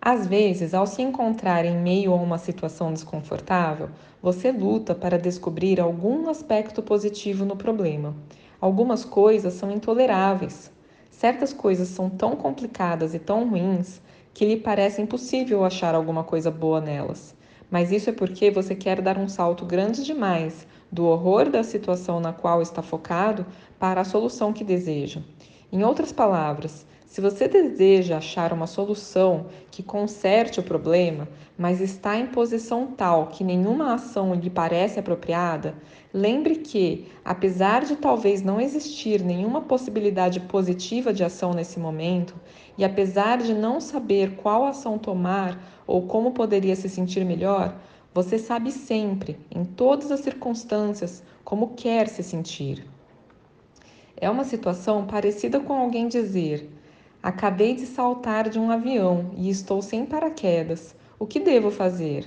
Às 0.00 0.26
vezes, 0.26 0.74
ao 0.74 0.86
se 0.86 1.00
encontrar 1.00 1.64
em 1.64 1.76
meio 1.76 2.12
a 2.12 2.16
uma 2.16 2.38
situação 2.38 2.92
desconfortável, 2.92 3.88
você 4.26 4.50
luta 4.50 4.92
para 4.92 5.20
descobrir 5.20 5.80
algum 5.80 6.28
aspecto 6.28 6.82
positivo 6.82 7.44
no 7.44 7.54
problema. 7.54 8.12
Algumas 8.60 9.04
coisas 9.04 9.54
são 9.54 9.70
intoleráveis. 9.70 10.72
Certas 11.12 11.52
coisas 11.52 11.86
são 11.86 12.10
tão 12.10 12.34
complicadas 12.34 13.14
e 13.14 13.20
tão 13.20 13.48
ruins 13.48 14.02
que 14.34 14.44
lhe 14.44 14.56
parece 14.56 15.00
impossível 15.00 15.64
achar 15.64 15.94
alguma 15.94 16.24
coisa 16.24 16.50
boa 16.50 16.80
nelas. 16.80 17.36
Mas 17.70 17.92
isso 17.92 18.10
é 18.10 18.12
porque 18.12 18.50
você 18.50 18.74
quer 18.74 19.00
dar 19.00 19.16
um 19.16 19.28
salto 19.28 19.64
grande 19.64 20.04
demais 20.04 20.66
do 20.90 21.04
horror 21.04 21.48
da 21.48 21.62
situação 21.62 22.18
na 22.18 22.32
qual 22.32 22.60
está 22.60 22.82
focado 22.82 23.46
para 23.78 24.00
a 24.00 24.04
solução 24.04 24.52
que 24.52 24.64
deseja. 24.64 25.22
Em 25.72 25.82
outras 25.82 26.12
palavras, 26.12 26.86
se 27.06 27.20
você 27.20 27.48
deseja 27.48 28.18
achar 28.18 28.52
uma 28.52 28.66
solução 28.66 29.46
que 29.70 29.82
conserte 29.82 30.60
o 30.60 30.62
problema, 30.62 31.26
mas 31.58 31.80
está 31.80 32.16
em 32.16 32.26
posição 32.26 32.88
tal 32.88 33.28
que 33.28 33.42
nenhuma 33.42 33.94
ação 33.94 34.34
lhe 34.34 34.50
parece 34.50 35.00
apropriada, 35.00 35.74
lembre 36.12 36.56
que, 36.56 37.08
apesar 37.24 37.84
de 37.84 37.96
talvez 37.96 38.42
não 38.42 38.60
existir 38.60 39.22
nenhuma 39.22 39.62
possibilidade 39.62 40.40
positiva 40.40 41.12
de 41.12 41.24
ação 41.24 41.52
nesse 41.52 41.80
momento, 41.80 42.34
e 42.78 42.84
apesar 42.84 43.38
de 43.38 43.54
não 43.54 43.80
saber 43.80 44.36
qual 44.36 44.64
ação 44.64 44.98
tomar 44.98 45.58
ou 45.86 46.02
como 46.02 46.32
poderia 46.32 46.76
se 46.76 46.88
sentir 46.88 47.24
melhor, 47.24 47.76
você 48.12 48.38
sabe 48.38 48.70
sempre, 48.70 49.38
em 49.50 49.64
todas 49.64 50.12
as 50.12 50.20
circunstâncias, 50.20 51.24
como 51.42 51.74
quer 51.74 52.08
se 52.08 52.22
sentir. 52.22 52.86
É 54.18 54.30
uma 54.30 54.44
situação 54.44 55.06
parecida 55.06 55.60
com 55.60 55.74
alguém 55.74 56.08
dizer: 56.08 56.70
Acabei 57.22 57.74
de 57.74 57.86
saltar 57.86 58.48
de 58.48 58.58
um 58.58 58.70
avião 58.70 59.32
e 59.36 59.50
estou 59.50 59.82
sem 59.82 60.06
paraquedas. 60.06 60.94
O 61.18 61.26
que 61.26 61.40
devo 61.40 61.70
fazer? 61.70 62.26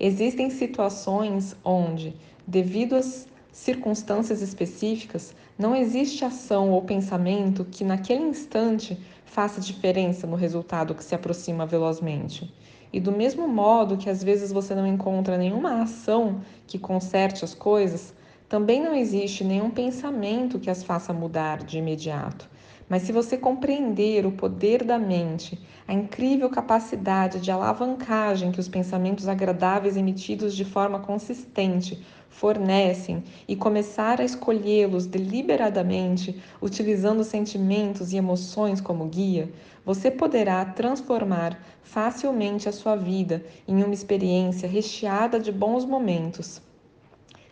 Existem 0.00 0.50
situações 0.50 1.54
onde, 1.64 2.16
devido 2.46 2.96
às 2.96 3.28
circunstâncias 3.52 4.42
específicas, 4.42 5.34
não 5.56 5.76
existe 5.76 6.24
ação 6.24 6.72
ou 6.72 6.82
pensamento 6.82 7.64
que 7.64 7.84
naquele 7.84 8.24
instante 8.24 8.98
faça 9.24 9.60
diferença 9.60 10.26
no 10.26 10.34
resultado 10.34 10.94
que 10.94 11.04
se 11.04 11.14
aproxima 11.14 11.64
velozmente. 11.64 12.52
E 12.92 12.98
do 12.98 13.12
mesmo 13.12 13.46
modo 13.46 13.96
que 13.96 14.10
às 14.10 14.22
vezes 14.22 14.50
você 14.50 14.74
não 14.74 14.86
encontra 14.86 15.38
nenhuma 15.38 15.82
ação 15.82 16.40
que 16.66 16.78
conserte 16.78 17.44
as 17.44 17.54
coisas, 17.54 18.14
também 18.48 18.82
não 18.82 18.94
existe 18.94 19.42
nenhum 19.42 19.70
pensamento 19.70 20.58
que 20.58 20.70
as 20.70 20.82
faça 20.82 21.12
mudar 21.12 21.64
de 21.64 21.78
imediato. 21.78 22.48
Mas 22.88 23.02
se 23.02 23.12
você 23.12 23.38
compreender 23.38 24.26
o 24.26 24.32
poder 24.32 24.84
da 24.84 24.98
mente, 24.98 25.58
a 25.88 25.94
incrível 25.94 26.50
capacidade 26.50 27.40
de 27.40 27.50
alavancagem 27.50 28.52
que 28.52 28.60
os 28.60 28.68
pensamentos 28.68 29.26
agradáveis 29.26 29.96
emitidos 29.96 30.54
de 30.54 30.64
forma 30.64 30.98
consistente 30.98 32.04
fornecem 32.28 33.22
e 33.48 33.56
começar 33.56 34.20
a 34.20 34.24
escolhê-los 34.24 35.06
deliberadamente, 35.06 36.42
utilizando 36.60 37.24
sentimentos 37.24 38.12
e 38.12 38.16
emoções 38.16 38.80
como 38.80 39.06
guia, 39.06 39.50
você 39.84 40.10
poderá 40.10 40.64
transformar 40.64 41.58
facilmente 41.82 42.68
a 42.68 42.72
sua 42.72 42.96
vida 42.96 43.44
em 43.66 43.82
uma 43.82 43.94
experiência 43.94 44.68
recheada 44.68 45.38
de 45.38 45.52
bons 45.52 45.84
momentos, 45.84 46.60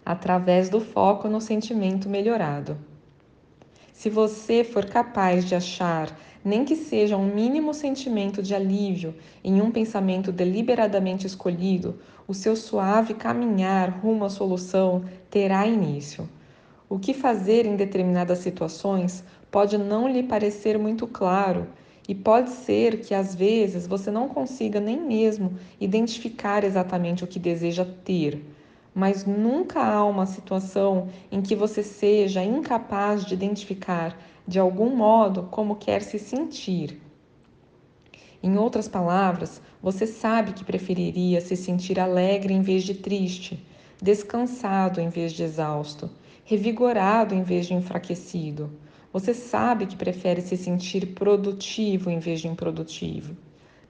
através 0.05 0.69
do 0.69 0.81
foco 0.81 1.29
no 1.29 1.41
sentimento 1.41 2.09
melhorado. 2.09 2.77
Se 3.93 4.11
você 4.11 4.65
for 4.65 4.85
capaz 4.87 5.45
de 5.45 5.55
achar, 5.55 6.19
nem 6.45 6.65
que 6.65 6.75
seja 6.75 7.17
um 7.17 7.33
mínimo 7.33 7.73
sentimento 7.73 8.43
de 8.43 8.55
alívio 8.55 9.15
em 9.45 9.63
um 9.63 9.71
pensamento 9.71 10.33
deliberadamente 10.33 11.27
escolhido, 11.27 12.01
o 12.27 12.35
seu 12.35 12.57
suave 12.57 13.15
caminhar 13.15 13.91
rumo 13.91 14.25
à 14.25 14.31
solução 14.31 15.05
terá 15.31 15.67
início. 15.67 16.29
O 16.89 16.99
que 16.99 17.15
fazer 17.15 17.65
em 17.65 17.77
determinadas 17.77 18.39
situações 18.39 19.25
pode 19.51 19.79
não 19.79 20.09
lhe 20.09 20.23
parecer 20.23 20.79
muito 20.79 21.07
claro, 21.07 21.67
e 22.09 22.15
pode 22.15 22.51
ser 22.51 23.01
que 23.01 23.15
às 23.15 23.35
vezes 23.35 23.87
você 23.87 24.11
não 24.11 24.29
consiga 24.29 24.81
nem 24.81 25.01
mesmo 25.01 25.55
identificar 25.81 26.65
exatamente 26.65 27.23
o 27.23 27.27
que 27.27 27.39
deseja 27.39 27.87
ter, 28.05 28.43
mas 28.95 29.25
nunca 29.25 29.83
há 29.83 30.05
uma 30.05 30.27
situação 30.27 31.09
em 31.31 31.41
que 31.41 31.55
você 31.55 31.83
seja 31.83 32.45
incapaz 32.45 33.25
de 33.25 33.35
identificar 33.35 34.19
de 34.47 34.59
algum 34.59 34.95
modo 34.95 35.49
como 35.51 35.77
quer 35.77 36.03
se 36.03 36.19
sentir. 36.19 37.01
Em 38.43 38.59
outras 38.59 38.89
palavras, 38.89 39.63
você 39.81 40.07
sabe 40.07 40.53
que 40.53 40.65
preferiria 40.65 41.41
se 41.41 41.57
sentir 41.57 42.01
alegre 42.01 42.53
em 42.53 42.61
vez 42.61 42.83
de 42.83 42.95
triste, 42.95 43.65
descansado 44.01 45.01
em 45.01 45.09
vez 45.09 45.33
de 45.33 45.45
exausto, 45.45 46.11
revigorado 46.45 47.35
em 47.35 47.43
vez 47.43 47.67
de 47.67 47.75
enfraquecido. 47.75 48.71
Você 49.13 49.33
sabe 49.33 49.87
que 49.87 49.95
prefere 49.95 50.41
se 50.41 50.57
sentir 50.57 51.15
produtivo 51.15 52.11
em 52.11 52.19
vez 52.19 52.41
de 52.41 52.49
improdutivo, 52.49 53.37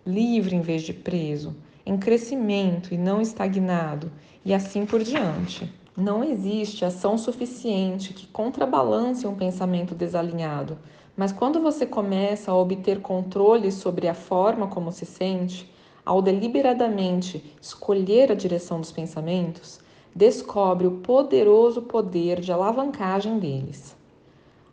livre 0.04 0.54
em 0.54 0.60
vez 0.60 0.82
de 0.82 0.92
preso, 0.92 1.56
em 1.86 1.96
crescimento 1.96 2.92
e 2.92 2.98
não 2.98 3.20
estagnado, 3.20 4.12
e 4.44 4.52
assim 4.52 4.84
por 4.84 5.02
diante. 5.02 5.72
Não 5.96 6.24
existe 6.24 6.84
ação 6.84 7.18
suficiente 7.18 8.14
que 8.14 8.26
contrabalance 8.26 9.26
um 9.26 9.34
pensamento 9.34 9.94
desalinhado, 9.94 10.78
mas 11.16 11.32
quando 11.32 11.60
você 11.60 11.84
começa 11.84 12.50
a 12.50 12.56
obter 12.56 13.00
controle 13.00 13.70
sobre 13.70 14.08
a 14.08 14.14
forma 14.14 14.66
como 14.66 14.90
se 14.90 15.04
sente, 15.04 15.70
ao 16.04 16.22
deliberadamente 16.22 17.54
escolher 17.60 18.32
a 18.32 18.34
direção 18.34 18.80
dos 18.80 18.90
pensamentos, 18.90 19.80
descobre 20.14 20.86
o 20.86 20.98
poderoso 20.98 21.82
poder 21.82 22.40
de 22.40 22.50
alavancagem 22.50 23.38
deles. 23.38 23.96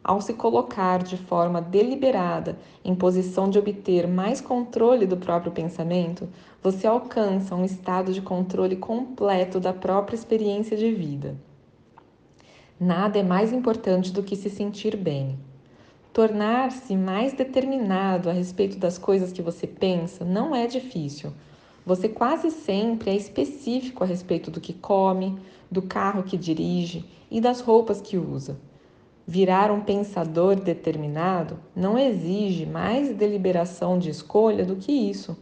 Ao 0.10 0.20
se 0.20 0.34
colocar 0.34 1.04
de 1.04 1.16
forma 1.16 1.62
deliberada 1.62 2.58
em 2.84 2.96
posição 2.96 3.48
de 3.48 3.60
obter 3.60 4.08
mais 4.08 4.42
controle 4.42 5.06
do 5.06 5.16
próprio 5.16 5.52
pensamento, 5.52 6.28
você 6.64 6.88
alcança 6.88 7.54
um 7.54 7.64
estado 7.64 8.12
de 8.12 8.20
controle 8.20 8.76
completo 8.76 9.60
da 9.60 9.72
própria 9.72 10.16
experiência 10.16 10.76
de 10.76 10.92
vida. 10.92 11.38
Nada 12.80 13.20
é 13.20 13.24
mais 13.24 13.54
importante 13.54 14.12
do 14.12 14.24
que 14.24 14.36
se 14.36 14.50
sentir 14.50 14.98
bem. 14.98 15.38
Tornar-se 16.12 16.98
mais 16.98 17.34
determinado 17.34 18.32
a 18.32 18.34
respeito 18.34 18.80
das 18.80 18.98
coisas 18.98 19.32
que 19.32 19.44
você 19.44 19.68
pensa 19.68 20.26
não 20.26 20.56
é 20.56 20.66
difícil. 20.66 21.32
Você 21.86 22.10
quase 22.10 22.50
sempre 22.50 23.12
é 23.12 23.16
específico 23.16 24.04
a 24.04 24.08
respeito 24.08 24.50
do 24.50 24.60
que 24.60 24.74
come, 24.74 25.38
do 25.70 25.84
carro 25.84 26.24
que 26.24 26.36
dirige 26.36 27.06
e 27.30 27.40
das 27.40 27.62
roupas 27.62 28.02
que 28.02 28.18
usa. 28.18 28.58
Virar 29.32 29.70
um 29.70 29.82
pensador 29.82 30.56
determinado 30.56 31.60
não 31.76 32.00
exige 32.00 32.66
mais 32.66 33.16
deliberação 33.16 34.00
de 34.00 34.10
escolha 34.10 34.66
do 34.66 34.76
que 34.76 34.92
isso. 34.92 35.38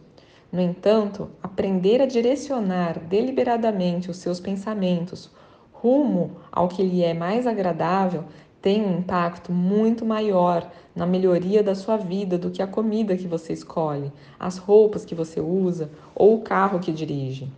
No 0.52 0.60
entanto, 0.60 1.30
aprender 1.42 2.02
a 2.02 2.04
direcionar 2.04 2.98
deliberadamente 2.98 4.10
os 4.10 4.18
seus 4.18 4.40
pensamentos 4.40 5.30
rumo 5.72 6.32
ao 6.52 6.68
que 6.68 6.82
lhe 6.82 7.02
é 7.02 7.14
mais 7.14 7.46
agradável 7.46 8.24
tem 8.60 8.84
um 8.84 8.98
impacto 8.98 9.50
muito 9.50 10.04
maior 10.04 10.70
na 10.94 11.06
melhoria 11.06 11.62
da 11.62 11.74
sua 11.74 11.96
vida 11.96 12.36
do 12.36 12.50
que 12.50 12.60
a 12.60 12.66
comida 12.66 13.16
que 13.16 13.26
você 13.26 13.54
escolhe, 13.54 14.12
as 14.38 14.58
roupas 14.58 15.02
que 15.02 15.14
você 15.14 15.40
usa 15.40 15.90
ou 16.14 16.34
o 16.34 16.42
carro 16.42 16.78
que 16.78 16.92
dirige. 16.92 17.50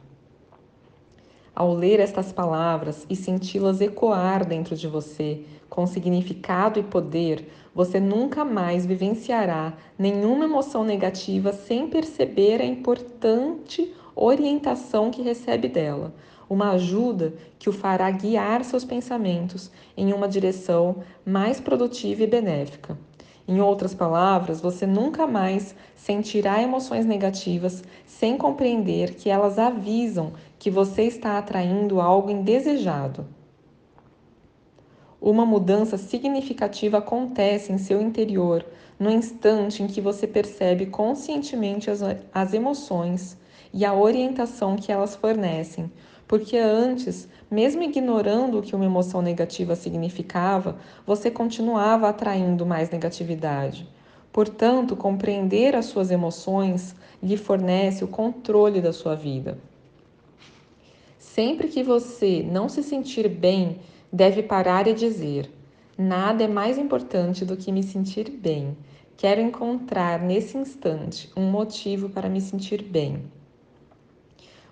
Ao 1.61 1.75
ler 1.75 2.01
estas 2.01 2.33
palavras 2.33 3.05
e 3.11 3.15
senti-las 3.15 3.83
ecoar 3.83 4.47
dentro 4.47 4.75
de 4.75 4.89
você 4.89 5.43
com 5.69 5.87
significado 5.87 6.81
e 6.81 6.83
poder, 6.83 7.53
você 7.75 8.01
nunca 8.01 8.47
mais 8.47 8.87
vivenciará 8.87 9.75
nenhuma 9.99 10.47
emoção 10.47 10.85
negativa 10.85 11.53
sem 11.53 11.87
perceber 11.87 12.63
a 12.63 12.65
importante 12.65 13.95
orientação 14.17 15.11
que 15.11 15.21
recebe 15.21 15.69
dela, 15.69 16.15
uma 16.49 16.71
ajuda 16.71 17.35
que 17.59 17.69
o 17.69 17.75
fará 17.75 18.11
guiar 18.11 18.65
seus 18.65 18.83
pensamentos 18.83 19.71
em 19.95 20.15
uma 20.15 20.27
direção 20.27 21.03
mais 21.27 21.61
produtiva 21.61 22.23
e 22.23 22.27
benéfica. 22.27 22.97
Em 23.47 23.61
outras 23.61 23.93
palavras, 23.93 24.63
você 24.63 24.87
nunca 24.87 25.27
mais 25.27 25.75
sentirá 25.95 26.63
emoções 26.63 27.05
negativas 27.05 27.83
sem 28.07 28.39
compreender 28.39 29.17
que 29.17 29.29
elas 29.29 29.59
avisam 29.59 30.33
que 30.61 30.71
você 30.71 31.05
está 31.05 31.39
atraindo 31.39 32.03
algo 32.03 32.31
indesejado. 32.31 33.27
Uma 35.19 35.47
mudança 35.47 35.97
significativa 35.97 36.99
acontece 36.99 37.73
em 37.73 37.79
seu 37.79 38.01
interior 38.01 38.65
no 38.99 39.11
instante 39.11 39.83
em 39.83 39.87
que 39.87 40.03
você 40.03 40.27
percebe 40.27 40.85
conscientemente 40.85 41.91
as, 41.91 42.01
as 42.35 42.53
emoções 42.53 43.39
e 43.73 43.87
a 43.87 43.95
orientação 43.95 44.77
que 44.77 44.93
elas 44.93 45.17
fornecem, 45.17 45.91
porque 46.29 46.59
antes, 46.59 47.27
mesmo 47.51 47.83
ignorando 47.83 48.59
o 48.59 48.63
que 48.63 48.77
uma 48.77 48.85
emoção 48.85 49.23
negativa 49.23 49.75
significava, 49.75 50.77
você 51.07 51.31
continuava 51.31 52.11
atraindo 52.11 52.67
mais 52.67 52.91
negatividade. 52.91 53.89
Portanto, 54.31 54.95
compreender 54.95 55.75
as 55.75 55.87
suas 55.87 56.11
emoções 56.11 56.95
lhe 57.23 57.39
fornece 57.39 58.05
o 58.05 58.09
controle 58.09 58.83
da 58.83 58.93
sua 58.93 59.15
vida. 59.15 59.59
Sempre 61.41 61.69
que 61.69 61.83
você 61.83 62.47
não 62.47 62.69
se 62.69 62.83
sentir 62.83 63.27
bem, 63.27 63.79
deve 64.13 64.43
parar 64.43 64.87
e 64.87 64.93
dizer: 64.93 65.51
Nada 65.97 66.45
é 66.45 66.47
mais 66.47 66.77
importante 66.77 67.47
do 67.47 67.57
que 67.57 67.73
me 67.73 67.83
sentir 67.83 68.29
bem. 68.31 68.77
Quero 69.17 69.41
encontrar 69.41 70.21
nesse 70.21 70.59
instante 70.59 71.31
um 71.35 71.51
motivo 71.51 72.11
para 72.11 72.29
me 72.29 72.43
sentir 72.43 72.83
bem. 72.83 73.23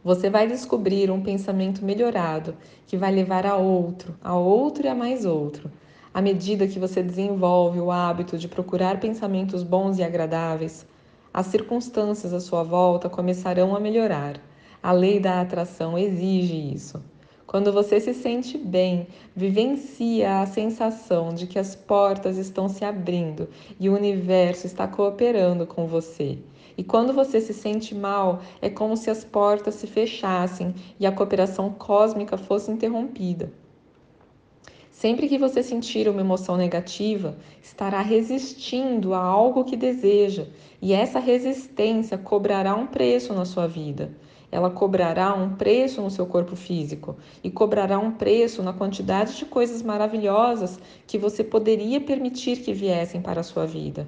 Você 0.04 0.28
vai 0.28 0.46
descobrir 0.46 1.10
um 1.10 1.22
pensamento 1.22 1.82
melhorado 1.82 2.54
que 2.86 2.98
vai 2.98 3.12
levar 3.12 3.46
a 3.46 3.56
outro, 3.56 4.14
a 4.22 4.36
outro 4.36 4.84
e 4.84 4.90
a 4.90 4.94
mais 4.94 5.24
outro. 5.24 5.72
À 6.12 6.20
medida 6.20 6.68
que 6.68 6.78
você 6.78 7.02
desenvolve 7.02 7.80
o 7.80 7.90
hábito 7.90 8.36
de 8.36 8.46
procurar 8.46 9.00
pensamentos 9.00 9.62
bons 9.62 9.96
e 9.96 10.02
agradáveis, 10.02 10.86
as 11.32 11.46
circunstâncias 11.46 12.34
à 12.34 12.40
sua 12.40 12.62
volta 12.62 13.08
começarão 13.08 13.74
a 13.74 13.80
melhorar. 13.80 14.38
A 14.82 14.92
lei 14.92 15.18
da 15.18 15.40
atração 15.40 15.98
exige 15.98 16.72
isso. 16.72 17.02
Quando 17.46 17.72
você 17.72 17.98
se 17.98 18.12
sente 18.12 18.58
bem, 18.58 19.06
vivencia 19.34 20.40
a 20.40 20.46
sensação 20.46 21.32
de 21.34 21.46
que 21.46 21.58
as 21.58 21.74
portas 21.74 22.36
estão 22.36 22.68
se 22.68 22.84
abrindo 22.84 23.48
e 23.80 23.88
o 23.88 23.94
universo 23.94 24.66
está 24.66 24.86
cooperando 24.86 25.66
com 25.66 25.86
você. 25.86 26.38
E 26.76 26.84
quando 26.84 27.12
você 27.12 27.40
se 27.40 27.54
sente 27.54 27.94
mal, 27.94 28.40
é 28.60 28.68
como 28.68 28.96
se 28.96 29.10
as 29.10 29.24
portas 29.24 29.76
se 29.76 29.86
fechassem 29.86 30.74
e 31.00 31.06
a 31.06 31.10
cooperação 31.10 31.70
cósmica 31.70 32.36
fosse 32.36 32.70
interrompida. 32.70 33.50
Sempre 34.92 35.28
que 35.28 35.38
você 35.38 35.62
sentir 35.62 36.08
uma 36.08 36.20
emoção 36.20 36.56
negativa, 36.56 37.36
estará 37.62 38.00
resistindo 38.00 39.14
a 39.14 39.18
algo 39.18 39.64
que 39.64 39.76
deseja, 39.76 40.46
e 40.82 40.92
essa 40.92 41.18
resistência 41.18 42.18
cobrará 42.18 42.74
um 42.74 42.86
preço 42.86 43.32
na 43.32 43.44
sua 43.44 43.66
vida. 43.66 44.10
Ela 44.50 44.70
cobrará 44.70 45.34
um 45.34 45.56
preço 45.56 46.00
no 46.00 46.10
seu 46.10 46.26
corpo 46.26 46.56
físico 46.56 47.16
e 47.44 47.50
cobrará 47.50 47.98
um 47.98 48.12
preço 48.12 48.62
na 48.62 48.72
quantidade 48.72 49.36
de 49.36 49.44
coisas 49.44 49.82
maravilhosas 49.82 50.78
que 51.06 51.18
você 51.18 51.44
poderia 51.44 52.00
permitir 52.00 52.58
que 52.58 52.72
viessem 52.72 53.20
para 53.20 53.40
a 53.40 53.44
sua 53.44 53.66
vida. 53.66 54.06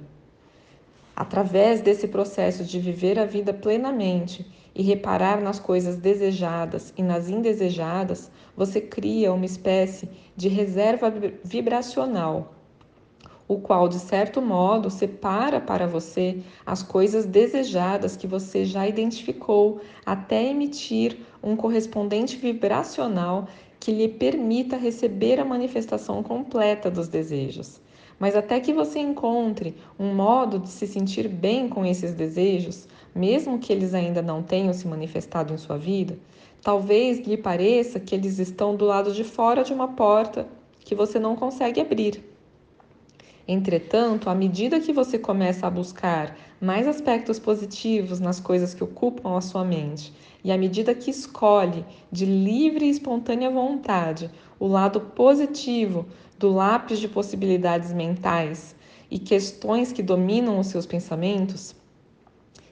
Através 1.15 1.81
desse 1.81 2.07
processo 2.07 2.63
de 2.63 2.79
viver 2.79 3.19
a 3.19 3.25
vida 3.25 3.53
plenamente 3.53 4.45
e 4.73 4.81
reparar 4.81 5.39
nas 5.41 5.59
coisas 5.59 5.97
desejadas 5.97 6.93
e 6.97 7.03
nas 7.03 7.29
indesejadas, 7.29 8.31
você 8.57 8.81
cria 8.81 9.31
uma 9.31 9.45
espécie 9.45 10.09
de 10.35 10.47
reserva 10.47 11.13
vibracional, 11.43 12.53
o 13.51 13.59
qual, 13.59 13.89
de 13.89 13.99
certo 13.99 14.41
modo, 14.41 14.89
separa 14.89 15.59
para 15.59 15.85
você 15.85 16.37
as 16.65 16.81
coisas 16.81 17.25
desejadas 17.25 18.15
que 18.15 18.25
você 18.25 18.63
já 18.63 18.87
identificou, 18.87 19.81
até 20.05 20.41
emitir 20.41 21.17
um 21.43 21.57
correspondente 21.57 22.37
vibracional 22.37 23.49
que 23.77 23.91
lhe 23.91 24.07
permita 24.07 24.77
receber 24.77 25.37
a 25.37 25.43
manifestação 25.43 26.23
completa 26.23 26.89
dos 26.89 27.09
desejos. 27.09 27.81
Mas 28.17 28.37
até 28.37 28.57
que 28.61 28.71
você 28.71 28.99
encontre 28.99 29.75
um 29.99 30.15
modo 30.15 30.57
de 30.57 30.69
se 30.69 30.87
sentir 30.87 31.27
bem 31.27 31.67
com 31.67 31.85
esses 31.85 32.13
desejos, 32.13 32.87
mesmo 33.13 33.59
que 33.59 33.73
eles 33.73 33.93
ainda 33.93 34.21
não 34.21 34.41
tenham 34.41 34.73
se 34.73 34.87
manifestado 34.87 35.53
em 35.53 35.57
sua 35.57 35.77
vida, 35.77 36.17
talvez 36.61 37.19
lhe 37.27 37.35
pareça 37.35 37.99
que 37.99 38.15
eles 38.15 38.39
estão 38.39 38.77
do 38.77 38.85
lado 38.85 39.11
de 39.11 39.25
fora 39.25 39.61
de 39.61 39.73
uma 39.73 39.89
porta 39.89 40.47
que 40.79 40.95
você 40.95 41.19
não 41.19 41.35
consegue 41.35 41.81
abrir. 41.81 42.30
Entretanto, 43.47 44.29
à 44.29 44.35
medida 44.35 44.79
que 44.79 44.93
você 44.93 45.17
começa 45.17 45.65
a 45.65 45.69
buscar 45.69 46.37
mais 46.59 46.87
aspectos 46.87 47.39
positivos 47.39 48.19
nas 48.19 48.39
coisas 48.39 48.73
que 48.73 48.83
ocupam 48.83 49.35
a 49.35 49.41
sua 49.41 49.65
mente, 49.65 50.13
e 50.43 50.51
à 50.51 50.57
medida 50.57 50.93
que 50.93 51.11
escolhe 51.11 51.85
de 52.11 52.25
livre 52.25 52.85
e 52.85 52.89
espontânea 52.89 53.49
vontade 53.49 54.29
o 54.59 54.67
lado 54.67 55.01
positivo 55.01 56.05
do 56.37 56.51
lápis 56.51 56.99
de 56.99 57.07
possibilidades 57.07 57.91
mentais 57.93 58.75
e 59.09 59.19
questões 59.19 59.91
que 59.91 60.01
dominam 60.01 60.59
os 60.59 60.67
seus 60.67 60.85
pensamentos, 60.85 61.75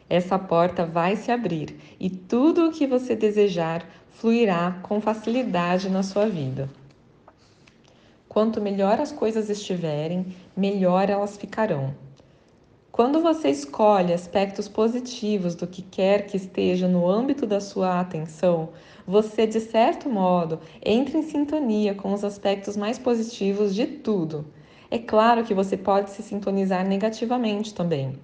essa 0.10 0.40
porta 0.40 0.86
vai 0.86 1.16
se 1.16 1.32
abrir 1.32 1.76
e 2.00 2.10
tudo 2.10 2.68
o 2.68 2.72
que 2.72 2.88
você 2.88 3.16
desejar 3.16 3.88
fluirá 4.10 4.80
com 4.82 5.00
facilidade 5.00 5.90
na 5.90 6.02
sua 6.02 6.28
vida. 6.28 6.70
Quanto 8.30 8.62
melhor 8.62 9.02
as 9.02 9.12
coisas 9.12 9.50
estiverem, 9.50 10.36
melhor 10.56 11.10
elas 11.10 11.36
ficarão. 11.36 11.96
Quando 12.92 13.22
você 13.22 13.50
escolhe 13.50 14.14
aspectos 14.14 14.68
positivos 14.68 15.56
do 15.56 15.66
que 15.66 15.82
quer 15.82 16.28
que 16.28 16.38
esteja 16.38 16.88
no 16.88 17.10
âmbito 17.10 17.48
da 17.48 17.60
sua 17.60 18.00
atenção, 18.00 18.70
você, 19.08 19.48
de 19.48 19.60
certo 19.60 20.08
modo, 20.08 20.60
entra 20.86 21.18
em 21.18 21.24
sintonia 21.24 21.96
com 21.96 22.14
os 22.14 22.24
aspectos 22.24 22.78
mais 22.78 23.00
positivos 23.00 23.74
de 23.74 23.88
tudo. 23.88 24.46
É 24.92 25.00
claro 25.00 25.44
que 25.44 25.56
você 25.56 25.76
pode 25.76 26.12
se 26.12 26.22
sintonizar 26.22 26.86
negativamente 26.86 27.74
também. 27.74 28.20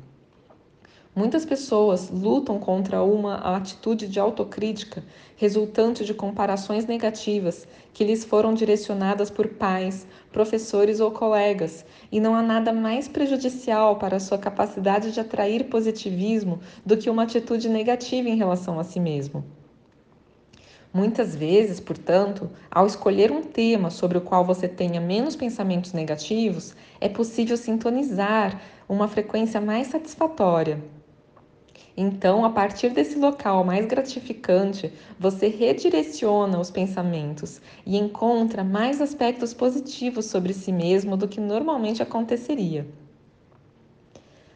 Muitas 1.15 1.45
pessoas 1.45 2.10
lutam 2.10 2.60
contra 2.60 3.01
uma 3.01 3.36
atitude 3.56 4.06
de 4.06 4.19
autocrítica 4.19 5.01
resultante 5.38 6.04
de 6.04 6.13
comparações 6.13 6.86
negativas 6.86 7.65
que 7.93 8.04
lhes 8.04 8.25
foram 8.25 8.54
direcionadas 8.54 9.30
por 9.30 9.47
pais, 9.47 10.06
professores 10.34 10.99
ou 10.99 11.12
colegas, 11.12 11.86
e 12.12 12.19
não 12.19 12.36
há 12.36 12.41
nada 12.41 12.73
mais 12.73 13.08
prejudicial 13.08 13.95
para 13.95 14.17
a 14.17 14.19
sua 14.19 14.38
capacidade 14.38 15.13
de 15.13 15.19
atrair 15.21 15.69
positivismo 15.69 16.60
do 16.86 16.97
que 16.97 17.10
uma 17.10 17.23
atitude 17.23 17.69
negativa 17.69 18.28
em 18.28 18.36
relação 18.36 18.78
a 18.78 18.84
si 18.84 18.99
mesmo. 18.99 19.45
Muitas 20.93 21.34
vezes, 21.34 21.80
portanto, 21.80 22.49
ao 22.69 22.86
escolher 22.86 23.32
um 23.32 23.41
tema 23.41 23.89
sobre 23.89 24.17
o 24.17 24.21
qual 24.21 24.43
você 24.43 24.67
tenha 24.67 24.99
menos 24.99 25.34
pensamentos 25.34 25.93
negativos, 25.93 26.75
é 26.99 27.08
possível 27.08 27.56
sintonizar 27.56 28.60
uma 28.88 29.08
frequência 29.08 29.62
mais 29.62 29.88
satisfatória 29.88 30.93
então, 31.97 32.43
a 32.43 32.49
partir 32.49 32.89
desse 32.89 33.17
local 33.17 33.63
mais 33.63 33.86
gratificante, 33.86 34.91
você 35.17 35.47
redireciona 35.47 36.60
os 36.60 36.69
pensamentos 36.69 37.62
e 37.86 37.97
encontra 37.97 38.65
mais 38.65 38.99
aspectos 38.99 39.53
positivos 39.53 40.25
sobre 40.25 40.53
si 40.53 40.73
mesmo 40.73 41.15
do 41.15 41.27
que 41.27 41.39
normalmente 41.39 42.03
aconteceria. 42.03 42.86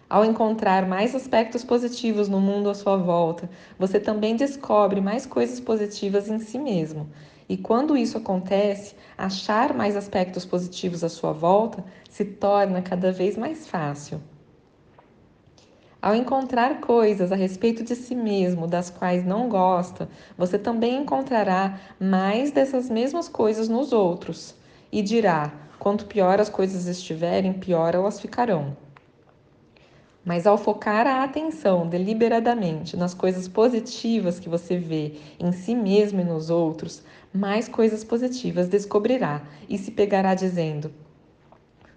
Ao 0.09 0.25
encontrar 0.25 0.85
mais 0.85 1.15
aspectos 1.15 1.63
positivos 1.63 2.27
no 2.27 2.41
mundo 2.41 2.69
à 2.69 2.73
sua 2.73 2.97
volta, 2.97 3.49
você 3.77 3.99
também 4.01 4.35
descobre 4.35 4.99
mais 4.99 5.25
coisas 5.25 5.61
positivas 5.61 6.27
em 6.27 6.39
si 6.39 6.57
mesmo. 6.59 7.09
E 7.47 7.55
quando 7.55 7.95
isso 7.95 8.17
acontece, 8.17 8.95
achar 9.17 9.73
mais 9.73 9.95
aspectos 9.95 10.43
positivos 10.43 11.03
à 11.05 11.09
sua 11.09 11.31
volta 11.31 11.85
se 12.09 12.25
torna 12.25 12.81
cada 12.81 13.11
vez 13.11 13.37
mais 13.37 13.67
fácil. 13.67 14.19
Ao 16.01 16.15
encontrar 16.15 16.79
coisas 16.79 17.29
a 17.29 17.35
respeito 17.35 17.83
de 17.83 17.93
si 17.93 18.15
mesmo 18.15 18.65
das 18.65 18.89
quais 18.89 19.25
não 19.25 19.49
gosta, 19.49 20.07
você 20.37 20.57
também 20.57 21.01
encontrará 21.01 21.77
mais 21.99 22.51
dessas 22.51 22.89
mesmas 22.89 23.27
coisas 23.27 23.67
nos 23.67 23.91
outros 23.91 24.55
e 24.93 25.01
dirá: 25.01 25.51
quanto 25.77 26.05
pior 26.05 26.39
as 26.39 26.47
coisas 26.47 26.87
estiverem, 26.87 27.51
pior 27.51 27.93
elas 27.93 28.17
ficarão. 28.17 28.77
Mas 30.23 30.47
ao 30.47 30.57
focar 30.57 31.05
a 31.05 31.21
atenção 31.21 31.85
deliberadamente 31.85 32.95
nas 32.95 33.13
coisas 33.13 33.49
positivas 33.49 34.39
que 34.39 34.47
você 34.47 34.77
vê 34.77 35.15
em 35.37 35.51
si 35.51 35.75
mesmo 35.75 36.21
e 36.21 36.23
nos 36.23 36.49
outros, 36.49 37.03
mais 37.33 37.67
coisas 37.67 38.05
positivas 38.05 38.69
descobrirá 38.69 39.41
e 39.67 39.77
se 39.77 39.91
pegará 39.91 40.33
dizendo: 40.33 40.93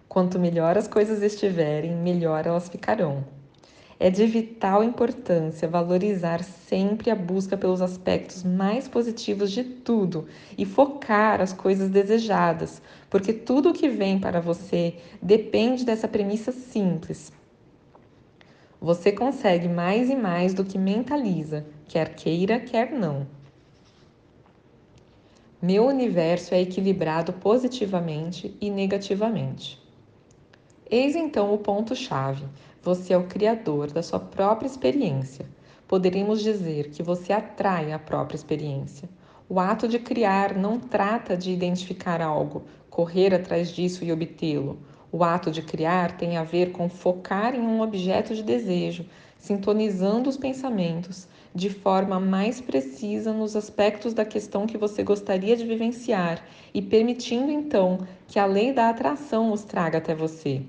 quanto 0.09 0.41
melhor 0.41 0.77
as 0.77 0.89
coisas 0.89 1.23
estiverem, 1.23 1.95
melhor 1.95 2.49
elas 2.49 2.69
ficarão. 2.69 3.42
É 4.05 4.11
de 4.11 4.27
vital 4.27 4.83
importância 4.83 5.69
valorizar 5.69 6.43
sempre 6.43 7.09
a 7.09 7.15
busca 7.15 7.57
pelos 7.57 7.81
aspectos 7.81 8.43
mais 8.43 8.89
positivos 8.89 9.53
de 9.53 9.63
tudo 9.63 10.27
e 10.59 10.67
focar 10.67 11.41
as 11.41 11.53
coisas 11.53 11.89
desejadas, 11.89 12.83
porque 13.09 13.33
tudo 13.33 13.71
o 13.71 13.73
que 13.73 13.89
vem 13.89 14.19
para 14.19 14.41
você 14.41 14.97
depende 15.23 15.85
dessa 15.85 16.09
premissa 16.09 16.51
simples. 16.51 17.31
Você 18.81 19.13
consegue 19.13 19.69
mais 19.69 20.11
e 20.11 20.17
mais 20.17 20.53
do 20.53 20.65
que 20.65 20.79
mentaliza, 20.79 21.65
quer 21.87 22.13
queira, 22.17 22.59
quer 22.59 22.91
não. 22.91 23.25
Meu 25.63 25.87
universo 25.87 26.57
é 26.57 26.61
equilibrado 26.61 27.35
positivamente 27.35 28.53
e 28.61 28.69
negativamente. 28.69 29.81
Eis 30.91 31.15
então 31.15 31.55
o 31.55 31.59
ponto-chave. 31.59 32.45
Você 32.85 33.13
é 33.13 33.17
o 33.17 33.29
criador 33.29 33.93
da 33.93 34.03
sua 34.03 34.19
própria 34.19 34.67
experiência. 34.67 35.47
Poderíamos 35.87 36.43
dizer 36.43 36.91
que 36.91 37.01
você 37.01 37.33
atrai 37.33 37.93
a 37.93 37.99
própria 37.99 38.35
experiência. 38.35 39.09
O 39.49 39.61
ato 39.61 39.87
de 39.87 40.01
criar 40.01 40.57
não 40.57 40.81
trata 40.81 41.37
de 41.37 41.53
identificar 41.53 42.21
algo, 42.21 42.65
correr 42.91 43.33
atrás 43.33 43.71
disso 43.71 44.05
e 44.05 44.11
obtê-lo. 44.11 44.81
O 45.13 45.23
ato 45.23 45.49
de 45.49 45.63
criar 45.63 46.17
tem 46.17 46.37
a 46.37 46.43
ver 46.43 46.73
com 46.73 46.89
focar 46.89 47.55
em 47.55 47.61
um 47.61 47.83
objeto 47.83 48.35
de 48.35 48.43
desejo, 48.43 49.07
sintonizando 49.39 50.29
os 50.29 50.37
pensamentos 50.37 51.29
de 51.55 51.71
forma 51.71 52.19
mais 52.19 52.61
precisa 52.61 53.33
nos 53.33 53.55
aspectos 53.55 54.13
da 54.13 54.25
questão 54.25 54.67
que 54.67 54.77
você 54.77 55.05
gostaria 55.05 55.57
de 55.57 55.65
vivenciar 55.65 56.45
e 56.75 56.83
permitindo 56.83 57.53
então 57.53 57.99
que 58.27 58.41
a 58.41 58.47
lei 58.47 58.73
da 58.73 58.89
atração 58.89 59.53
os 59.53 59.63
traga 59.63 59.99
até 59.99 60.17
você. 60.17 60.63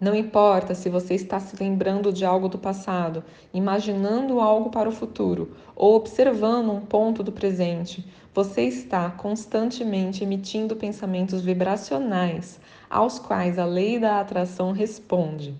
Não 0.00 0.14
importa 0.14 0.76
se 0.76 0.88
você 0.88 1.14
está 1.14 1.40
se 1.40 1.56
lembrando 1.60 2.12
de 2.12 2.24
algo 2.24 2.48
do 2.48 2.56
passado, 2.56 3.24
imaginando 3.52 4.38
algo 4.38 4.70
para 4.70 4.88
o 4.88 4.92
futuro 4.92 5.56
ou 5.74 5.96
observando 5.96 6.70
um 6.70 6.80
ponto 6.80 7.20
do 7.20 7.32
presente, 7.32 8.06
você 8.32 8.62
está 8.62 9.10
constantemente 9.10 10.22
emitindo 10.22 10.76
pensamentos 10.76 11.40
vibracionais 11.40 12.60
aos 12.88 13.18
quais 13.18 13.58
a 13.58 13.64
lei 13.64 13.98
da 13.98 14.20
atração 14.20 14.70
responde. 14.70 15.56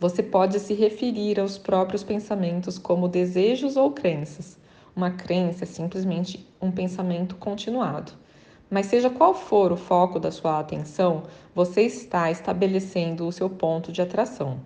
Você 0.00 0.20
pode 0.20 0.58
se 0.58 0.74
referir 0.74 1.38
aos 1.38 1.56
próprios 1.56 2.02
pensamentos 2.02 2.76
como 2.76 3.06
desejos 3.06 3.76
ou 3.76 3.92
crenças. 3.92 4.58
Uma 4.96 5.12
crença 5.12 5.62
é 5.62 5.66
simplesmente 5.66 6.44
um 6.60 6.72
pensamento 6.72 7.36
continuado. 7.36 8.23
Mas 8.70 8.86
seja 8.86 9.10
qual 9.10 9.34
for 9.34 9.72
o 9.72 9.76
foco 9.76 10.18
da 10.18 10.30
sua 10.30 10.58
atenção, 10.58 11.24
você 11.54 11.82
está 11.82 12.30
estabelecendo 12.30 13.26
o 13.26 13.32
seu 13.32 13.48
ponto 13.48 13.92
de 13.92 14.02
atração. 14.02 14.60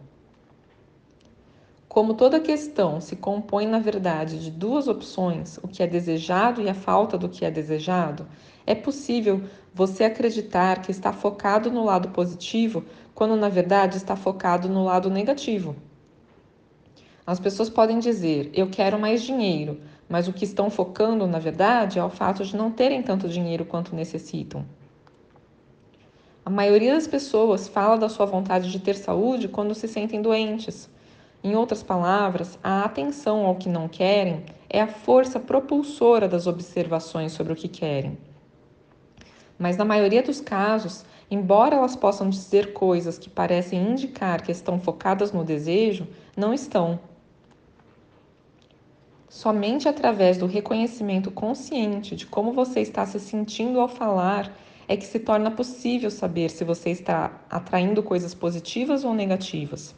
Como 1.89 2.15
toda 2.15 2.39
questão 2.39 3.01
se 3.01 3.17
compõe, 3.17 3.67
na 3.67 3.79
verdade, 3.79 4.39
de 4.39 4.51
duas 4.51 4.89
opções, 4.89 5.59
o 5.63 5.69
que 5.69 5.83
é 5.83 5.87
desejado 5.87 6.61
e 6.61 6.69
a 6.69 6.75
falta 6.75 7.17
do 7.17 7.29
que 7.29 7.45
é 7.45 7.51
desejado, 7.51 8.27
é 8.67 8.75
possível 8.75 9.43
você 9.75 10.05
acreditar 10.05 10.83
que 10.83 10.91
está 10.91 11.13
focado 11.13 11.71
no 11.71 11.85
lado 11.85 12.11
positivo 12.11 12.85
quando, 13.15 13.35
na 13.37 13.49
verdade, 13.49 13.97
está 13.97 14.15
focado 14.15 14.69
no 14.69 14.85
lado 14.85 15.09
negativo. 15.09 15.75
As 17.27 17.41
pessoas 17.41 17.69
podem 17.69 17.99
dizer: 17.99 18.51
Eu 18.55 18.69
quero 18.69 18.99
mais 18.99 19.23
dinheiro, 19.23 19.81
mas 20.09 20.27
o 20.27 20.33
que 20.33 20.45
estão 20.45 20.71
focando, 20.71 21.27
na 21.27 21.39
verdade, 21.39 21.99
é 21.99 22.05
o 22.05 22.09
fato 22.09 22.45
de 22.45 22.57
não 22.57 22.71
terem 22.71 23.03
tanto 23.03 23.29
dinheiro 23.29 23.65
quanto 23.65 23.95
necessitam. 23.95 24.65
A 26.45 26.51
maioria 26.51 26.95
das 26.95 27.07
pessoas 27.07 27.69
fala 27.69 27.99
da 27.99 28.09
sua 28.09 28.25
vontade 28.25 28.71
de 28.71 28.79
ter 28.79 28.95
saúde 28.95 29.49
quando 29.49 29.75
se 29.75 29.87
sentem 29.87 30.23
doentes. 30.23 30.89
Em 31.45 31.55
outras 31.55 31.83
palavras, 31.83 32.59
a 32.65 32.85
atenção 32.85 33.45
ao 33.45 33.57
que 33.57 33.69
não 33.69 33.87
querem 33.87 34.45
é 34.69 34.81
a 34.81 34.87
força 34.87 35.39
propulsora 35.39 36.27
das 36.27 36.47
observações 36.47 37.33
sobre 37.33 37.53
o 37.53 37.57
que 37.57 37.69
querem. 37.69 38.17
Mas 39.59 39.77
na 39.77 39.85
maioria 39.85 40.23
dos 40.23 40.41
casos, 40.41 41.05
embora 41.31 41.77
elas 41.77 41.95
possam 41.95 42.31
dizer 42.31 42.73
coisas 42.73 43.19
que 43.19 43.29
parecem 43.29 43.91
indicar 43.91 44.41
que 44.41 44.51
estão 44.51 44.81
focadas 44.81 45.33
no 45.33 45.45
desejo, 45.45 46.09
não 46.35 46.55
estão. 46.55 46.99
Somente 49.29 49.89
através 49.89 50.39
do 50.39 50.47
reconhecimento 50.47 51.31
consciente 51.31 52.17
de 52.17 52.27
como 52.27 52.53
você 52.53 52.81
está 52.81 53.05
se 53.05 53.21
sentindo 53.21 53.79
ao 53.79 53.89
falar 53.89 54.57
é 54.89 54.97
que 54.97 55.05
se 55.05 55.19
torna 55.19 55.51
possível 55.51 56.11
saber 56.11 56.49
se 56.51 56.65
você 56.65 56.91
está 56.91 57.43
atraindo 57.51 58.03
coisas 58.03 58.35
positivas 58.35 59.05
ou 59.05 59.13
negativas. 59.13 59.95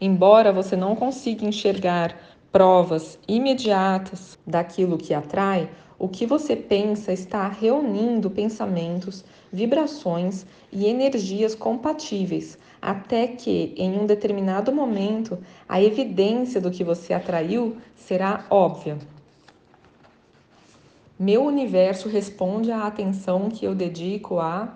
Embora 0.00 0.52
você 0.52 0.76
não 0.76 0.94
consiga 0.94 1.44
enxergar 1.44 2.16
provas 2.52 3.18
imediatas 3.26 4.38
daquilo 4.46 4.96
que 4.96 5.12
atrai, 5.12 5.68
O 5.98 6.08
que 6.08 6.26
você 6.26 6.56
pensa 6.56 7.12
está 7.12 7.48
reunindo 7.48 8.28
pensamentos, 8.28 9.24
vibrações 9.52 10.44
e 10.72 10.86
energias 10.86 11.54
compatíveis, 11.54 12.58
até 12.84 13.26
que, 13.26 13.72
em 13.78 13.98
um 13.98 14.04
determinado 14.04 14.70
momento, 14.70 15.38
a 15.66 15.82
evidência 15.82 16.60
do 16.60 16.70
que 16.70 16.84
você 16.84 17.14
atraiu 17.14 17.78
será 17.96 18.44
óbvia. 18.50 18.98
Meu 21.18 21.44
universo 21.44 22.10
responde 22.10 22.70
à 22.70 22.86
atenção 22.86 23.48
que 23.48 23.64
eu 23.64 23.74
dedico 23.74 24.38
a. 24.38 24.74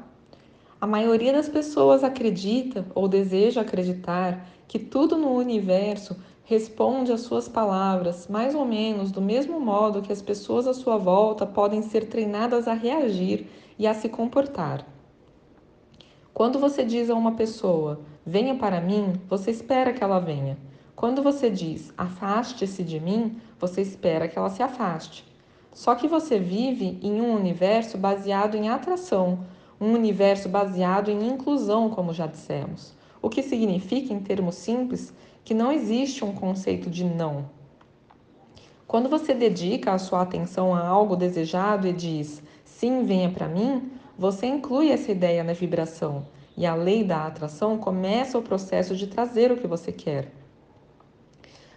A 0.81 0.87
maioria 0.87 1.35
das 1.35 1.51
pessoas 1.51 2.03
acredita 2.03 2.87
ou 2.95 3.07
deseja 3.09 3.61
acreditar 3.61 4.49
que 4.67 4.79
tudo 4.79 5.19
no 5.19 5.35
universo 5.35 6.17
responde 6.45 7.13
às 7.13 7.21
suas 7.21 7.47
palavras, 7.47 8.27
mais 8.27 8.55
ou 8.55 8.65
menos 8.65 9.13
do 9.13 9.21
mesmo 9.21 9.61
modo 9.61 10.01
que 10.01 10.13
as 10.13 10.23
pessoas 10.23 10.67
à 10.67 10.73
sua 10.73 10.97
volta 10.97 11.45
podem 11.45 11.83
ser 11.83 12.09
treinadas 12.09 12.67
a 12.67 12.73
reagir 12.73 13.47
e 13.79 13.87
a 13.87 13.93
se 13.93 14.09
comportar. 14.09 14.98
Quando 16.39 16.61
você 16.61 16.85
diz 16.85 17.11
a 17.11 17.17
uma 17.17 17.33
pessoa, 17.33 17.99
venha 18.25 18.55
para 18.55 18.81
mim, 18.81 19.15
você 19.29 19.51
espera 19.51 19.93
que 19.93 20.05
ela 20.05 20.21
venha. 20.21 20.57
Quando 20.95 21.21
você 21.21 21.51
diz, 21.51 21.93
afaste-se 21.99 22.85
de 22.85 23.01
mim, 23.01 23.39
você 23.59 23.83
espera 23.83 24.29
que 24.29 24.39
ela 24.39 24.49
se 24.49 24.63
afaste. 24.63 25.25
Só 25.73 25.97
que 25.97 26.07
você 26.07 26.39
vive 26.39 26.97
em 27.03 27.21
um 27.21 27.35
universo 27.35 27.99
baseado 27.99 28.57
em 28.57 28.69
atração, 28.69 29.41
um 29.81 29.93
universo 29.93 30.49
baseado 30.49 31.11
em 31.11 31.27
inclusão, 31.27 31.91
como 31.91 32.15
já 32.15 32.29
dissemos. 32.29 32.95
O 33.21 33.29
que 33.29 33.43
significa, 33.43 34.15
em 34.15 34.21
termos 34.21 34.55
simples, 34.55 35.13
que 35.45 35.53
não 35.53 35.73
existe 35.73 36.25
um 36.25 36.33
conceito 36.33 36.89
de 36.89 37.03
não. 37.03 37.47
Quando 38.87 39.09
você 39.09 39.35
dedica 39.35 39.93
a 39.93 39.99
sua 39.99 40.23
atenção 40.23 40.73
a 40.73 40.87
algo 40.87 41.17
desejado 41.17 41.89
e 41.89 41.93
diz 41.93 42.41
sim, 42.65 43.03
venha 43.03 43.29
para 43.29 43.49
mim, 43.49 43.91
você 44.19 44.47
inclui 44.47 44.91
essa 44.91 45.13
ideia 45.13 45.45
na 45.45 45.53
vibração 45.53 46.27
e 46.57 46.67
a 46.67 46.75
lei 46.75 47.05
da 47.05 47.25
atração 47.25 47.79
começa 47.79 48.37
o 48.37 48.43
processo 48.43 48.97
de 48.97 49.07
trazer 49.07 49.53
o 49.53 49.57
que 49.57 49.69
você 49.69 49.93
quer. 49.93 50.33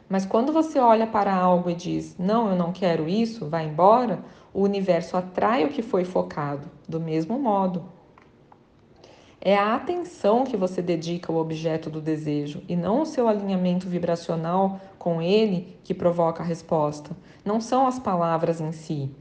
Mas 0.09 0.25
quando 0.25 0.51
você 0.51 0.79
olha 0.79 1.05
para 1.05 1.33
algo 1.33 1.69
e 1.69 1.75
diz 1.75 2.17
não, 2.17 2.49
eu 2.49 2.55
não 2.55 2.71
quero 2.71 3.07
isso, 3.07 3.47
vai 3.47 3.67
embora, 3.67 4.23
o 4.51 4.63
universo 4.63 5.15
atrai 5.15 5.65
o 5.65 5.69
que 5.69 5.83
foi 5.83 6.03
focado, 6.03 6.67
do 6.89 6.99
mesmo 6.99 7.37
modo. 7.37 7.85
É 9.39 9.55
a 9.55 9.75
atenção 9.75 10.43
que 10.43 10.57
você 10.57 10.81
dedica 10.81 11.31
ao 11.31 11.39
objeto 11.39 11.89
do 11.89 12.01
desejo 12.01 12.61
e 12.67 12.75
não 12.75 13.01
o 13.01 13.05
seu 13.05 13.27
alinhamento 13.27 13.87
vibracional 13.87 14.79
com 14.97 15.21
ele 15.21 15.77
que 15.83 15.93
provoca 15.93 16.43
a 16.43 16.45
resposta. 16.45 17.15
Não 17.45 17.61
são 17.61 17.87
as 17.87 17.99
palavras 17.99 18.59
em 18.59 18.71
si. 18.71 19.11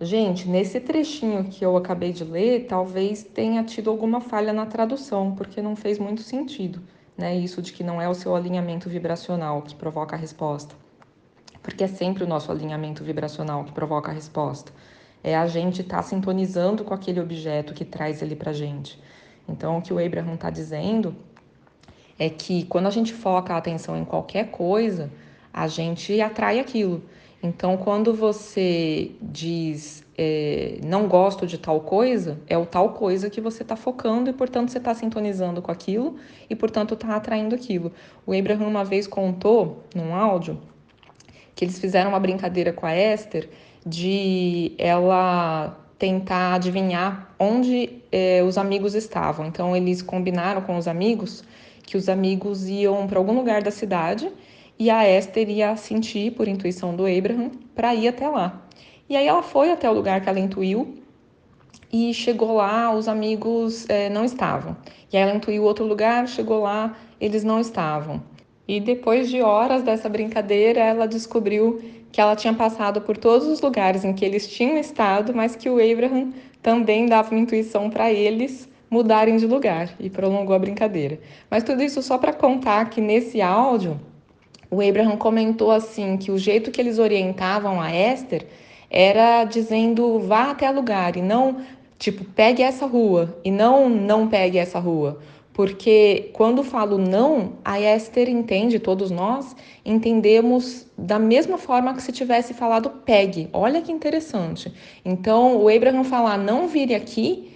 Gente, 0.00 0.48
nesse 0.48 0.78
trechinho 0.78 1.44
que 1.44 1.64
eu 1.64 1.76
acabei 1.76 2.12
de 2.12 2.22
ler, 2.22 2.66
talvez 2.66 3.24
tenha 3.24 3.64
tido 3.64 3.90
alguma 3.90 4.20
falha 4.20 4.52
na 4.52 4.64
tradução, 4.64 5.34
porque 5.34 5.60
não 5.60 5.74
fez 5.74 5.98
muito 5.98 6.22
sentido, 6.22 6.80
né? 7.16 7.36
Isso 7.36 7.60
de 7.60 7.72
que 7.72 7.82
não 7.82 8.00
é 8.00 8.08
o 8.08 8.14
seu 8.14 8.36
alinhamento 8.36 8.88
vibracional 8.88 9.62
que 9.62 9.74
provoca 9.74 10.14
a 10.14 10.18
resposta. 10.18 10.74
Porque 11.62 11.82
é 11.82 11.88
sempre 11.88 12.22
o 12.22 12.28
nosso 12.28 12.52
alinhamento 12.52 13.02
vibracional 13.02 13.64
que 13.64 13.72
provoca 13.72 14.10
a 14.10 14.14
resposta 14.14 14.72
é 15.22 15.36
a 15.36 15.46
gente 15.46 15.82
estar 15.82 15.98
tá 15.98 16.02
sintonizando 16.02 16.84
com 16.84 16.94
aquele 16.94 17.20
objeto 17.20 17.74
que 17.74 17.84
traz 17.84 18.22
ele 18.22 18.36
para 18.36 18.52
gente. 18.52 19.00
Então, 19.48 19.78
o 19.78 19.82
que 19.82 19.92
o 19.92 20.04
Abraham 20.04 20.34
está 20.34 20.50
dizendo 20.50 21.14
é 22.18 22.28
que 22.28 22.64
quando 22.64 22.86
a 22.86 22.90
gente 22.90 23.12
foca 23.12 23.54
a 23.54 23.56
atenção 23.56 23.96
em 23.96 24.04
qualquer 24.04 24.50
coisa, 24.50 25.10
a 25.52 25.66
gente 25.66 26.20
atrai 26.20 26.60
aquilo. 26.60 27.02
Então, 27.42 27.76
quando 27.76 28.12
você 28.12 29.12
diz 29.22 30.04
é, 30.16 30.78
não 30.84 31.06
gosto 31.06 31.46
de 31.46 31.56
tal 31.56 31.80
coisa, 31.80 32.40
é 32.48 32.58
o 32.58 32.66
tal 32.66 32.94
coisa 32.94 33.30
que 33.30 33.40
você 33.40 33.62
está 33.62 33.76
focando 33.76 34.28
e, 34.28 34.32
portanto, 34.32 34.70
você 34.70 34.78
está 34.78 34.92
sintonizando 34.92 35.62
com 35.62 35.70
aquilo 35.70 36.16
e, 36.50 36.56
portanto, 36.56 36.94
está 36.94 37.14
atraindo 37.14 37.54
aquilo. 37.54 37.92
O 38.26 38.36
Abraham 38.36 38.66
uma 38.66 38.84
vez 38.84 39.06
contou 39.06 39.84
num 39.94 40.14
áudio 40.14 40.58
que 41.54 41.64
eles 41.64 41.78
fizeram 41.78 42.10
uma 42.10 42.20
brincadeira 42.20 42.72
com 42.72 42.86
a 42.86 42.96
Esther 42.96 43.48
de 43.86 44.72
ela 44.76 45.76
tentar 45.98 46.54
adivinhar 46.54 47.34
onde 47.38 48.02
eh, 48.12 48.42
os 48.42 48.58
amigos 48.58 48.94
estavam. 48.94 49.46
Então 49.46 49.76
eles 49.76 50.02
combinaram 50.02 50.60
com 50.62 50.76
os 50.76 50.86
amigos 50.86 51.42
que 51.84 51.96
os 51.96 52.08
amigos 52.08 52.68
iam 52.68 53.06
para 53.06 53.18
algum 53.18 53.34
lugar 53.34 53.62
da 53.62 53.70
cidade 53.70 54.30
e 54.78 54.90
a 54.90 55.08
Esther 55.08 55.48
ia 55.50 55.76
sentir, 55.76 56.32
por 56.32 56.46
intuição 56.46 56.94
do 56.94 57.04
Abraham, 57.04 57.50
para 57.74 57.94
ir 57.94 58.08
até 58.08 58.28
lá. 58.28 58.62
E 59.08 59.16
aí 59.16 59.26
ela 59.26 59.42
foi 59.42 59.72
até 59.72 59.90
o 59.90 59.92
lugar 59.92 60.20
que 60.20 60.28
ela 60.28 60.38
intuiu 60.38 60.94
e 61.92 62.12
chegou 62.12 62.54
lá, 62.54 62.94
os 62.94 63.08
amigos 63.08 63.88
eh, 63.88 64.08
não 64.10 64.24
estavam. 64.24 64.76
E 65.12 65.16
aí 65.16 65.22
ela 65.22 65.34
intuiu 65.34 65.64
outro 65.64 65.84
lugar, 65.84 66.28
chegou 66.28 66.60
lá, 66.60 66.96
eles 67.20 67.42
não 67.42 67.58
estavam. 67.58 68.22
E 68.68 68.80
depois 68.80 69.30
de 69.30 69.40
horas 69.40 69.82
dessa 69.82 70.08
brincadeira, 70.08 70.80
ela 70.80 71.08
descobriu 71.08 71.80
que 72.12 72.20
ela 72.20 72.36
tinha 72.36 72.52
passado 72.52 73.00
por 73.00 73.16
todos 73.16 73.46
os 73.46 73.60
lugares 73.60 74.04
em 74.04 74.12
que 74.12 74.24
eles 74.24 74.46
tinham 74.46 74.76
estado, 74.76 75.34
mas 75.34 75.56
que 75.56 75.70
o 75.70 75.74
Abraham 75.74 76.32
também 76.62 77.06
dava 77.06 77.30
uma 77.30 77.40
intuição 77.40 77.88
para 77.88 78.12
eles 78.12 78.68
mudarem 78.90 79.36
de 79.36 79.46
lugar 79.46 79.94
e 79.98 80.10
prolongou 80.10 80.54
a 80.54 80.58
brincadeira. 80.58 81.18
Mas 81.50 81.62
tudo 81.62 81.82
isso 81.82 82.02
só 82.02 82.18
para 82.18 82.32
contar 82.32 82.90
que 82.90 83.00
nesse 83.00 83.40
áudio 83.40 83.98
o 84.70 84.80
Abraham 84.80 85.16
comentou 85.16 85.70
assim 85.70 86.16
que 86.16 86.30
o 86.30 86.38
jeito 86.38 86.70
que 86.70 86.80
eles 86.80 86.98
orientavam 86.98 87.80
a 87.80 87.94
Esther 87.94 88.46
era 88.90 89.44
dizendo 89.44 90.18
vá 90.20 90.50
até 90.50 90.70
lugar 90.70 91.16
e 91.16 91.22
não 91.22 91.60
tipo 91.98 92.24
pegue 92.24 92.62
essa 92.62 92.86
rua 92.86 93.36
e 93.44 93.50
não 93.50 93.88
não 93.88 94.28
pegue 94.28 94.58
essa 94.58 94.78
rua. 94.78 95.18
Porque 95.58 96.30
quando 96.34 96.62
falo 96.62 96.96
não, 96.98 97.54
a 97.64 97.80
Esther 97.80 98.28
entende, 98.28 98.78
todos 98.78 99.10
nós 99.10 99.56
entendemos 99.84 100.86
da 100.96 101.18
mesma 101.18 101.58
forma 101.58 101.92
que 101.94 102.02
se 102.02 102.12
tivesse 102.12 102.54
falado 102.54 102.90
pegue. 103.04 103.48
Olha 103.52 103.82
que 103.82 103.90
interessante. 103.90 104.72
Então, 105.04 105.56
o 105.56 105.68
Abraham 105.68 106.04
falar 106.04 106.38
não 106.38 106.68
vire 106.68 106.94
aqui 106.94 107.50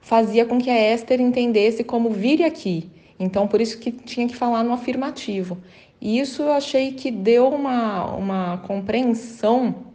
fazia 0.00 0.46
com 0.46 0.58
que 0.58 0.70
a 0.70 0.94
Esther 0.94 1.20
entendesse 1.20 1.82
como 1.82 2.10
vire 2.10 2.44
aqui. 2.44 2.88
Então, 3.18 3.48
por 3.48 3.60
isso 3.60 3.78
que 3.78 3.90
tinha 3.90 4.28
que 4.28 4.36
falar 4.36 4.62
no 4.62 4.72
afirmativo. 4.72 5.58
E 6.00 6.18
isso 6.20 6.42
eu 6.42 6.52
achei 6.52 6.92
que 6.92 7.10
deu 7.10 7.48
uma, 7.48 8.14
uma 8.14 8.58
compreensão 8.58 9.86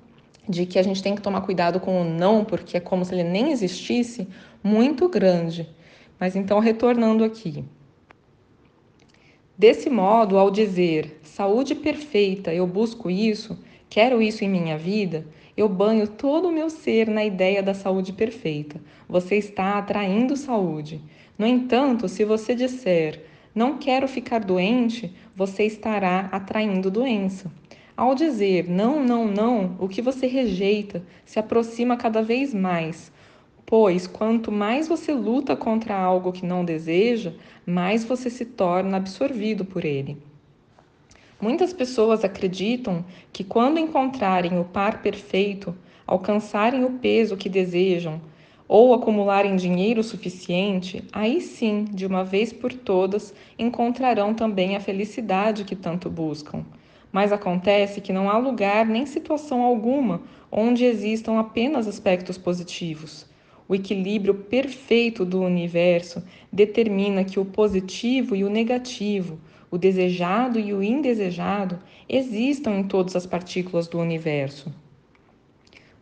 de 0.47 0.65
que 0.65 0.77
a 0.77 0.83
gente 0.83 1.01
tem 1.01 1.15
que 1.15 1.21
tomar 1.21 1.41
cuidado 1.41 1.79
com 1.79 2.01
o 2.01 2.03
não, 2.03 2.43
porque 2.43 2.75
é 2.75 2.79
como 2.79 3.05
se 3.05 3.13
ele 3.13 3.23
nem 3.23 3.51
existisse, 3.51 4.27
muito 4.61 5.07
grande. 5.07 5.69
Mas 6.19 6.35
então, 6.35 6.59
retornando 6.59 7.23
aqui. 7.23 7.63
Desse 9.57 9.89
modo, 9.89 10.37
ao 10.37 10.51
dizer 10.51 11.19
saúde 11.23 11.75
perfeita, 11.75 12.53
eu 12.53 12.67
busco 12.67 13.09
isso, 13.09 13.57
quero 13.89 14.21
isso 14.21 14.43
em 14.43 14.49
minha 14.49 14.77
vida, 14.77 15.25
eu 15.55 15.69
banho 15.69 16.07
todo 16.07 16.49
o 16.49 16.51
meu 16.51 16.69
ser 16.69 17.07
na 17.07 17.23
ideia 17.23 17.63
da 17.63 17.73
saúde 17.73 18.11
perfeita. 18.11 18.81
Você 19.07 19.35
está 19.35 19.77
atraindo 19.77 20.35
saúde. 20.35 21.01
No 21.37 21.45
entanto, 21.45 22.09
se 22.09 22.25
você 22.25 22.55
disser 22.55 23.23
não 23.55 23.77
quero 23.77 24.07
ficar 24.07 24.39
doente, 24.39 25.13
você 25.35 25.63
estará 25.63 26.29
atraindo 26.31 26.91
doença. 26.91 27.51
Ao 27.95 28.15
dizer 28.15 28.69
não, 28.69 29.03
não, 29.03 29.27
não, 29.27 29.75
o 29.79 29.87
que 29.87 30.01
você 30.01 30.27
rejeita 30.27 31.03
se 31.25 31.39
aproxima 31.39 31.95
cada 31.95 32.21
vez 32.21 32.53
mais, 32.53 33.11
Pois 33.65 34.05
quanto 34.05 34.51
mais 34.51 34.87
você 34.87 35.13
luta 35.13 35.55
contra 35.55 35.95
algo 35.97 36.31
que 36.31 36.45
não 36.45 36.63
deseja, 36.65 37.33
mais 37.65 38.03
você 38.03 38.29
se 38.29 38.45
torna 38.45 38.97
absorvido 38.97 39.63
por 39.63 39.85
ele. 39.85 40.17
Muitas 41.41 41.73
pessoas 41.73 42.23
acreditam 42.23 43.03
que 43.31 43.43
quando 43.43 43.79
encontrarem 43.79 44.59
o 44.59 44.63
par 44.63 45.01
perfeito, 45.01 45.75
alcançarem 46.05 46.83
o 46.83 46.91
peso 46.91 47.35
que 47.37 47.49
desejam 47.49 48.21
ou 48.73 48.91
acumularem 48.91 49.55
dinheiro 49.55 50.01
suficiente, 50.01 51.03
aí 51.13 51.39
sim, 51.39 51.85
de 51.91 52.07
uma 52.07 52.23
vez 52.23 52.51
por 52.51 52.73
todas, 52.73 53.31
encontrarão 53.59 54.33
também 54.33 54.75
a 54.75 54.79
felicidade 54.79 55.63
que 55.63 55.75
tanto 55.75 56.09
buscam. 56.09 56.65
Mas 57.11 57.31
acontece 57.31 58.01
que 58.01 58.11
não 58.11 58.31
há 58.31 58.37
lugar 58.39 58.87
nem 58.87 59.05
situação 59.05 59.61
alguma 59.61 60.23
onde 60.51 60.85
existam 60.85 61.39
apenas 61.39 61.87
aspectos 61.87 62.35
positivos. 62.35 63.29
O 63.69 63.75
equilíbrio 63.75 64.33
perfeito 64.33 65.23
do 65.23 65.43
universo 65.43 66.23
determina 66.51 67.23
que 67.23 67.39
o 67.39 67.45
positivo 67.45 68.35
e 68.35 68.43
o 68.43 68.49
negativo, 68.49 69.39
o 69.69 69.77
desejado 69.77 70.59
e 70.59 70.73
o 70.73 70.81
indesejado 70.81 71.77
existam 72.09 72.71
em 72.71 72.83
todas 72.85 73.15
as 73.15 73.27
partículas 73.27 73.87
do 73.87 73.99
universo. 73.99 74.73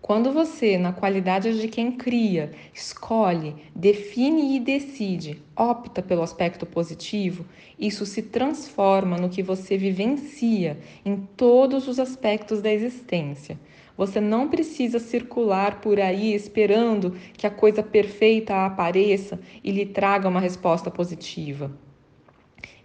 Quando 0.01 0.31
você, 0.31 0.79
na 0.79 0.91
qualidade 0.91 1.61
de 1.61 1.67
quem 1.67 1.91
cria, 1.91 2.51
escolhe, 2.73 3.55
define 3.75 4.55
e 4.55 4.59
decide, 4.59 5.39
opta 5.55 6.01
pelo 6.01 6.23
aspecto 6.23 6.65
positivo, 6.65 7.45
isso 7.77 8.03
se 8.03 8.23
transforma 8.23 9.15
no 9.15 9.29
que 9.29 9.43
você 9.43 9.77
vivencia 9.77 10.79
em 11.05 11.17
todos 11.37 11.87
os 11.87 11.99
aspectos 11.99 12.63
da 12.63 12.73
existência. 12.73 13.59
Você 13.95 14.19
não 14.19 14.49
precisa 14.49 14.97
circular 14.97 15.79
por 15.81 15.99
aí 15.99 16.33
esperando 16.33 17.11
que 17.33 17.45
a 17.45 17.51
coisa 17.51 17.83
perfeita 17.83 18.65
apareça 18.65 19.39
e 19.63 19.71
lhe 19.71 19.85
traga 19.85 20.27
uma 20.27 20.39
resposta 20.39 20.89
positiva. 20.89 21.71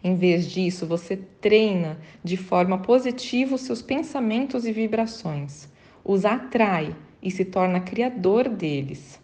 Em 0.04 0.16
vez 0.16 0.50
disso, 0.50 0.86
você 0.86 1.16
treina 1.16 1.98
de 2.22 2.36
forma 2.36 2.76
positiva 2.76 3.54
os 3.54 3.62
seus 3.62 3.80
pensamentos 3.80 4.66
e 4.66 4.70
vibrações, 4.70 5.66
os 6.04 6.26
atrai 6.26 6.94
e 7.26 7.30
se 7.32 7.44
torna 7.44 7.80
criador 7.80 8.48
deles. 8.48 9.20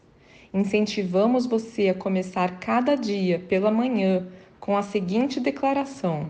Incentivamos 0.53 1.47
você 1.47 1.89
a 1.89 1.95
começar 1.95 2.59
cada 2.59 2.97
dia 2.97 3.39
pela 3.39 3.71
manhã 3.71 4.27
com 4.59 4.77
a 4.77 4.83
seguinte 4.83 5.39
declaração: 5.39 6.29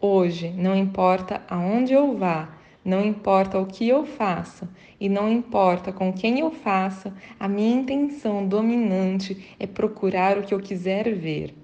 Hoje, 0.00 0.48
não 0.56 0.74
importa 0.74 1.42
aonde 1.46 1.92
eu 1.92 2.16
vá, 2.16 2.56
não 2.82 3.04
importa 3.04 3.58
o 3.58 3.66
que 3.66 3.86
eu 3.86 4.06
faça 4.06 4.66
e 4.98 5.06
não 5.06 5.30
importa 5.30 5.92
com 5.92 6.10
quem 6.10 6.40
eu 6.40 6.50
faça, 6.50 7.12
a 7.38 7.46
minha 7.46 7.76
intenção 7.76 8.48
dominante 8.48 9.54
é 9.60 9.66
procurar 9.66 10.38
o 10.38 10.42
que 10.42 10.54
eu 10.54 10.58
quiser 10.58 11.14
ver. 11.14 11.54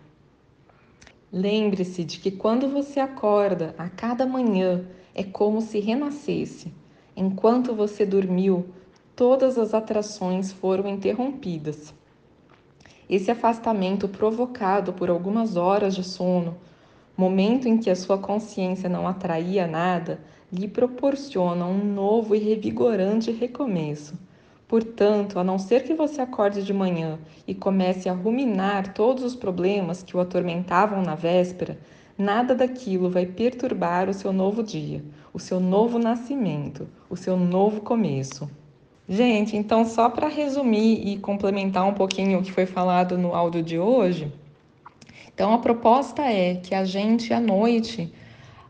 Lembre-se 1.33 2.05
de 2.05 2.19
que 2.19 2.31
quando 2.31 2.69
você 2.69 3.01
acorda 3.01 3.75
a 3.79 3.89
cada 3.89 4.27
manhã 4.27 4.85
é 5.15 5.25
como 5.25 5.63
se 5.63 5.81
renascesse. 5.81 6.71
Enquanto 7.17 7.75
você 7.75 8.05
dormiu, 8.05 8.67
todas 9.21 9.59
as 9.59 9.75
atrações 9.75 10.51
foram 10.51 10.89
interrompidas. 10.89 11.93
Esse 13.07 13.31
afastamento 13.31 14.09
provocado 14.09 14.95
por 14.95 15.11
algumas 15.11 15.59
horas 15.59 15.95
de 15.95 16.03
sono, 16.03 16.57
momento 17.15 17.69
em 17.69 17.77
que 17.77 17.91
a 17.91 17.95
sua 17.95 18.17
consciência 18.17 18.89
não 18.89 19.07
atraía 19.07 19.67
nada, 19.67 20.21
lhe 20.51 20.67
proporciona 20.67 21.67
um 21.67 21.85
novo 21.85 22.35
e 22.35 22.39
revigorante 22.39 23.31
recomeço. 23.31 24.19
Portanto, 24.67 25.39
a 25.39 25.45
não 25.45 25.59
ser 25.59 25.85
que 25.85 25.93
você 25.93 26.23
acorde 26.23 26.63
de 26.63 26.73
manhã 26.73 27.19
e 27.47 27.55
comece 27.55 28.09
a 28.09 28.15
ruminar 28.15 28.95
todos 28.95 29.23
os 29.23 29.37
problemas 29.37 30.03
que 30.03 30.17
o 30.17 30.21
atormentavam 30.21 31.03
na 31.03 31.15
véspera, 31.15 31.79
nada 32.17 32.55
daquilo 32.55 33.11
vai 33.11 33.27
perturbar 33.27 34.09
o 34.09 34.15
seu 34.15 34.33
novo 34.33 34.63
dia, 34.63 35.05
o 35.31 35.39
seu 35.39 35.61
novo 35.61 35.99
nascimento, 35.99 36.89
o 37.11 37.17
seu 37.19 37.37
novo 37.37 37.83
começo. 37.83 38.49
Gente, 39.13 39.57
então 39.57 39.85
só 39.85 40.09
para 40.09 40.29
resumir 40.29 41.05
e 41.05 41.19
complementar 41.19 41.85
um 41.85 41.93
pouquinho 41.93 42.39
o 42.39 42.43
que 42.45 42.53
foi 42.53 42.65
falado 42.65 43.19
no 43.19 43.35
áudio 43.35 43.61
de 43.61 43.77
hoje, 43.77 44.33
então 45.35 45.53
a 45.53 45.59
proposta 45.59 46.23
é 46.23 46.55
que 46.55 46.77
a 46.77 46.85
gente 46.85 47.35
à 47.35 47.41
noite 47.41 48.13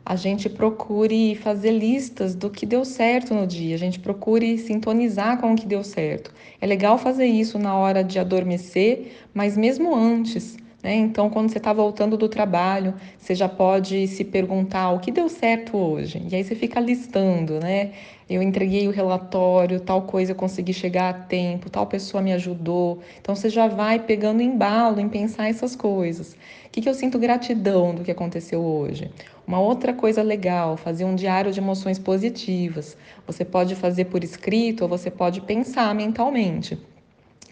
a 0.03 0.17
gente 0.17 0.49
procure 0.49 1.35
fazer 1.35 1.73
listas 1.73 2.35
do 2.35 2.49
que 2.49 2.65
deu 2.65 2.87
certo 2.87 3.35
no 3.35 3.47
dia, 3.47 3.75
a 3.75 3.79
gente 3.79 4.01
procure 4.01 4.57
sintonizar 4.57 5.39
com 5.39 5.53
o 5.53 5.55
que 5.55 5.67
deu 5.67 5.85
certo. 5.85 6.33
É 6.59 6.67
legal 6.67 6.97
fazer 6.97 7.27
isso 7.27 7.59
na 7.59 7.77
hora 7.77 8.03
de 8.03 8.19
adormecer, 8.19 9.13
mas 9.35 9.59
mesmo 9.59 9.95
antes. 9.95 10.57
Né? 10.83 10.95
Então, 10.95 11.29
quando 11.29 11.51
você 11.51 11.59
está 11.59 11.73
voltando 11.73 12.17
do 12.17 12.29
trabalho, 12.29 12.95
você 13.19 13.35
já 13.35 13.49
pode 13.49 14.09
se 14.09 14.25
perguntar 14.25 14.91
o 14.91 15.01
que 15.01 15.13
deu 15.13 15.29
certo 15.29 15.77
hoje. 15.77 16.23
E 16.31 16.35
aí 16.35 16.43
você 16.43 16.55
fica 16.55 16.81
listando, 16.81 17.61
né? 17.61 17.93
Eu 18.31 18.41
entreguei 18.41 18.87
o 18.87 18.93
relatório, 18.93 19.81
tal 19.81 20.03
coisa 20.03 20.31
eu 20.31 20.37
consegui 20.37 20.73
chegar 20.73 21.11
a 21.11 21.13
tempo, 21.13 21.69
tal 21.69 21.85
pessoa 21.89 22.23
me 22.23 22.33
ajudou. 22.33 23.01
Então 23.21 23.35
você 23.35 23.49
já 23.49 23.67
vai 23.67 23.99
pegando 23.99 24.41
embalo 24.41 25.01
em 25.01 25.09
pensar 25.09 25.49
essas 25.49 25.75
coisas. 25.75 26.35
O 26.65 26.71
que, 26.71 26.81
que 26.81 26.89
eu 26.89 26.95
sinto 26.95 27.19
gratidão 27.19 27.93
do 27.93 28.05
que 28.05 28.11
aconteceu 28.13 28.61
hoje? 28.63 29.11
Uma 29.45 29.59
outra 29.59 29.93
coisa 29.93 30.23
legal, 30.23 30.77
fazer 30.77 31.05
um 31.05 31.17
diário 31.17 31.51
de 31.51 31.59
emoções 31.59 31.99
positivas. 31.99 32.97
Você 33.27 33.45
pode 33.45 33.75
fazer 33.75 34.05
por 34.05 34.23
escrito 34.23 34.83
ou 34.83 34.89
você 34.89 35.11
pode 35.11 35.41
pensar 35.41 35.93
mentalmente. 35.93 36.79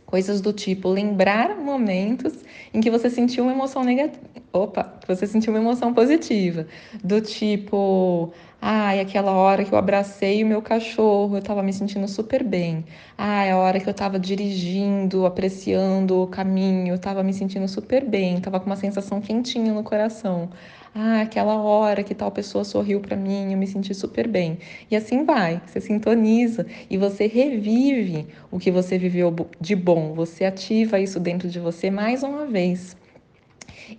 Coisas 0.06 0.40
do 0.40 0.52
tipo 0.52 0.88
lembrar 0.88 1.56
momentos 1.56 2.32
em 2.72 2.80
que 2.80 2.88
você 2.88 3.10
sentiu 3.10 3.44
uma 3.44 3.52
emoção 3.52 3.82
negativa. 3.82 4.24
Opa, 4.52 4.94
você 5.06 5.26
sentiu 5.26 5.52
uma 5.52 5.58
emoção 5.58 5.92
positiva. 5.92 6.66
Do 7.04 7.20
tipo, 7.20 8.32
ai, 8.60 9.00
aquela 9.00 9.32
hora 9.32 9.64
que 9.64 9.72
eu 9.72 9.78
abracei 9.78 10.42
o 10.42 10.46
meu 10.46 10.60
cachorro, 10.62 11.36
eu 11.36 11.38
estava 11.40 11.62
me 11.62 11.72
sentindo 11.72 12.06
super 12.08 12.42
bem. 12.44 12.84
Ai, 13.16 13.50
a 13.50 13.56
hora 13.56 13.80
que 13.80 13.88
eu 13.88 13.92
estava 13.92 14.18
dirigindo, 14.18 15.24
apreciando 15.26 16.22
o 16.22 16.26
caminho, 16.26 16.88
eu 16.88 16.96
estava 16.96 17.22
me 17.22 17.32
sentindo 17.32 17.66
super 17.68 18.04
bem, 18.04 18.36
estava 18.36 18.58
com 18.60 18.66
uma 18.66 18.76
sensação 18.76 19.20
quentinha 19.20 19.72
no 19.72 19.82
coração. 19.82 20.50
Ah, 20.94 21.20
aquela 21.22 21.56
hora 21.56 22.02
que 22.02 22.14
tal 22.14 22.30
pessoa 22.32 22.64
sorriu 22.64 23.00
para 23.00 23.16
mim, 23.16 23.52
eu 23.52 23.58
me 23.58 23.66
senti 23.66 23.94
super 23.94 24.26
bem. 24.26 24.58
E 24.90 24.96
assim 24.96 25.24
vai, 25.24 25.62
você 25.66 25.80
sintoniza 25.80 26.66
e 26.90 26.96
você 26.96 27.26
revive 27.26 28.26
o 28.50 28.58
que 28.58 28.70
você 28.70 28.98
viveu 28.98 29.34
de 29.60 29.76
bom, 29.76 30.14
você 30.14 30.44
ativa 30.44 30.98
isso 30.98 31.20
dentro 31.20 31.48
de 31.48 31.60
você 31.60 31.90
mais 31.90 32.22
uma 32.22 32.46
vez. 32.46 32.96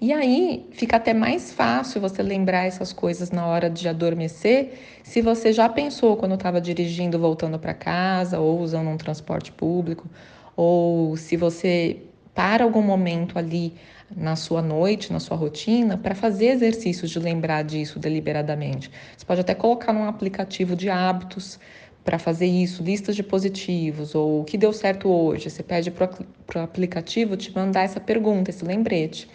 E 0.02 0.14
aí 0.14 0.68
fica 0.72 0.98
até 0.98 1.14
mais 1.14 1.52
fácil 1.52 2.00
você 2.00 2.22
lembrar 2.22 2.66
essas 2.66 2.94
coisas 2.94 3.32
na 3.32 3.48
hora 3.48 3.70
de 3.70 3.88
adormecer, 3.88 4.74
se 5.04 5.22
você 5.22 5.52
já 5.52 5.68
pensou 5.68 6.16
quando 6.16 6.36
estava 6.36 6.62
dirigindo, 6.62 7.18
voltando 7.18 7.58
para 7.58 7.74
casa, 7.74 8.40
ou 8.40 8.60
usando 8.60 8.90
um 8.90 8.98
transporte 8.98 9.52
público, 9.52 10.08
ou 10.56 11.18
se 11.18 11.36
você 11.36 11.98
para 12.36 12.64
algum 12.64 12.82
momento 12.82 13.38
ali 13.40 13.74
na 14.16 14.36
sua 14.36 14.62
noite, 14.62 15.12
na 15.12 15.20
sua 15.20 15.36
rotina, 15.36 15.98
para 15.98 16.16
fazer 16.16 16.48
exercícios 16.48 17.12
de 17.12 17.20
lembrar 17.20 17.64
disso 17.64 18.00
deliberadamente. 18.00 18.90
Você 19.18 19.26
pode 19.26 19.42
até 19.42 19.54
colocar 19.54 19.92
num 19.92 20.06
aplicativo 20.06 20.76
de 20.76 20.90
hábitos 20.90 21.60
para 22.04 22.18
fazer 22.18 22.46
isso, 22.46 22.82
listas 22.82 23.16
de 23.16 23.22
positivos, 23.22 24.16
ou 24.16 24.42
o 24.42 24.44
que 24.44 24.58
deu 24.58 24.72
certo 24.72 25.10
hoje. 25.10 25.50
Você 25.50 25.62
pede 25.62 25.92
para 25.92 26.10
o 26.56 26.60
aplicativo 26.60 27.36
te 27.36 27.54
mandar 27.54 27.84
essa 27.84 28.00
pergunta, 28.00 28.50
esse 28.50 28.64
lembrete. 28.64 29.30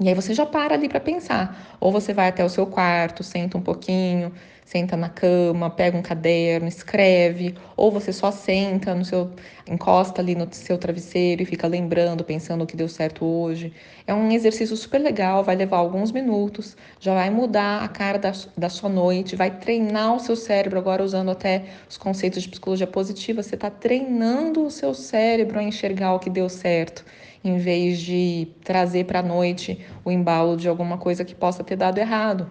E 0.00 0.08
aí 0.08 0.14
você 0.14 0.32
já 0.34 0.46
para 0.46 0.74
ali 0.74 0.88
para 0.88 1.00
pensar. 1.00 1.76
Ou 1.80 1.92
você 1.92 2.14
vai 2.14 2.28
até 2.28 2.44
o 2.44 2.48
seu 2.48 2.66
quarto, 2.66 3.22
senta 3.22 3.58
um 3.58 3.60
pouquinho, 3.60 4.32
senta 4.64 4.96
na 4.96 5.10
cama, 5.10 5.68
pega 5.68 5.98
um 5.98 6.02
caderno, 6.02 6.66
escreve, 6.66 7.54
ou 7.76 7.90
você 7.90 8.10
só 8.10 8.30
senta 8.30 8.94
no 8.94 9.04
seu, 9.04 9.30
encosta 9.68 10.22
ali 10.22 10.34
no 10.34 10.48
seu 10.50 10.78
travesseiro 10.78 11.42
e 11.42 11.44
fica 11.44 11.66
lembrando, 11.66 12.24
pensando 12.24 12.64
o 12.64 12.66
que 12.66 12.74
deu 12.74 12.88
certo 12.88 13.24
hoje. 13.24 13.72
É 14.06 14.14
um 14.14 14.32
exercício 14.32 14.74
super 14.76 14.98
legal, 14.98 15.44
vai 15.44 15.56
levar 15.56 15.76
alguns 15.76 16.10
minutos, 16.10 16.74
já 16.98 17.12
vai 17.12 17.28
mudar 17.28 17.82
a 17.82 17.88
cara 17.88 18.18
da, 18.18 18.32
da 18.56 18.70
sua 18.70 18.88
noite, 18.88 19.36
vai 19.36 19.50
treinar 19.50 20.14
o 20.14 20.20
seu 20.20 20.36
cérebro, 20.36 20.78
agora 20.78 21.04
usando 21.04 21.30
até 21.30 21.64
os 21.88 21.98
conceitos 21.98 22.42
de 22.42 22.48
psicologia 22.48 22.86
positiva, 22.86 23.42
você 23.42 23.56
está 23.56 23.68
treinando 23.68 24.64
o 24.64 24.70
seu 24.70 24.94
cérebro 24.94 25.58
a 25.58 25.62
enxergar 25.62 26.14
o 26.14 26.18
que 26.18 26.30
deu 26.30 26.48
certo 26.48 27.04
em 27.44 27.58
vez 27.58 28.00
de 28.00 28.48
trazer 28.64 29.04
para 29.04 29.20
a 29.20 29.22
noite 29.22 29.78
o 30.04 30.10
embalo 30.10 30.56
de 30.56 30.68
alguma 30.68 30.98
coisa 30.98 31.24
que 31.24 31.34
possa 31.34 31.64
ter 31.64 31.76
dado 31.76 31.98
errado. 31.98 32.48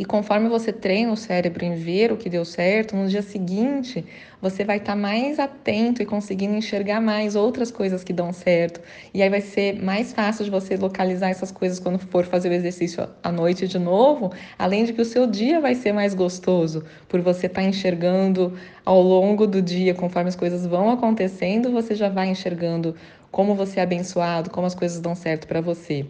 E 0.00 0.04
conforme 0.06 0.48
você 0.48 0.72
treina 0.72 1.12
o 1.12 1.16
cérebro 1.16 1.62
em 1.62 1.74
ver 1.74 2.10
o 2.10 2.16
que 2.16 2.30
deu 2.30 2.42
certo, 2.42 2.96
no 2.96 3.06
dia 3.06 3.20
seguinte 3.20 4.02
você 4.40 4.64
vai 4.64 4.78
estar 4.78 4.92
tá 4.92 4.98
mais 4.98 5.38
atento 5.38 6.00
e 6.00 6.06
conseguindo 6.06 6.54
enxergar 6.54 7.02
mais 7.02 7.36
outras 7.36 7.70
coisas 7.70 8.02
que 8.02 8.10
dão 8.10 8.32
certo. 8.32 8.80
E 9.12 9.22
aí 9.22 9.28
vai 9.28 9.42
ser 9.42 9.74
mais 9.82 10.14
fácil 10.14 10.46
de 10.46 10.50
você 10.50 10.74
localizar 10.74 11.28
essas 11.28 11.52
coisas 11.52 11.78
quando 11.78 11.98
for 11.98 12.24
fazer 12.24 12.48
o 12.48 12.54
exercício 12.54 13.06
à 13.22 13.30
noite 13.30 13.68
de 13.68 13.78
novo, 13.78 14.32
além 14.58 14.86
de 14.86 14.94
que 14.94 15.02
o 15.02 15.04
seu 15.04 15.26
dia 15.26 15.60
vai 15.60 15.74
ser 15.74 15.92
mais 15.92 16.14
gostoso, 16.14 16.82
por 17.06 17.20
você 17.20 17.44
estar 17.44 17.60
tá 17.60 17.68
enxergando 17.68 18.54
ao 18.86 19.02
longo 19.02 19.46
do 19.46 19.60
dia, 19.60 19.92
conforme 19.92 20.30
as 20.30 20.36
coisas 20.36 20.64
vão 20.66 20.90
acontecendo, 20.90 21.70
você 21.70 21.94
já 21.94 22.08
vai 22.08 22.28
enxergando 22.28 22.96
como 23.30 23.54
você 23.54 23.80
é 23.80 23.82
abençoado, 23.82 24.50
como 24.50 24.66
as 24.66 24.74
coisas 24.74 25.00
dão 25.00 25.14
certo 25.14 25.46
para 25.46 25.60
você. 25.60 26.06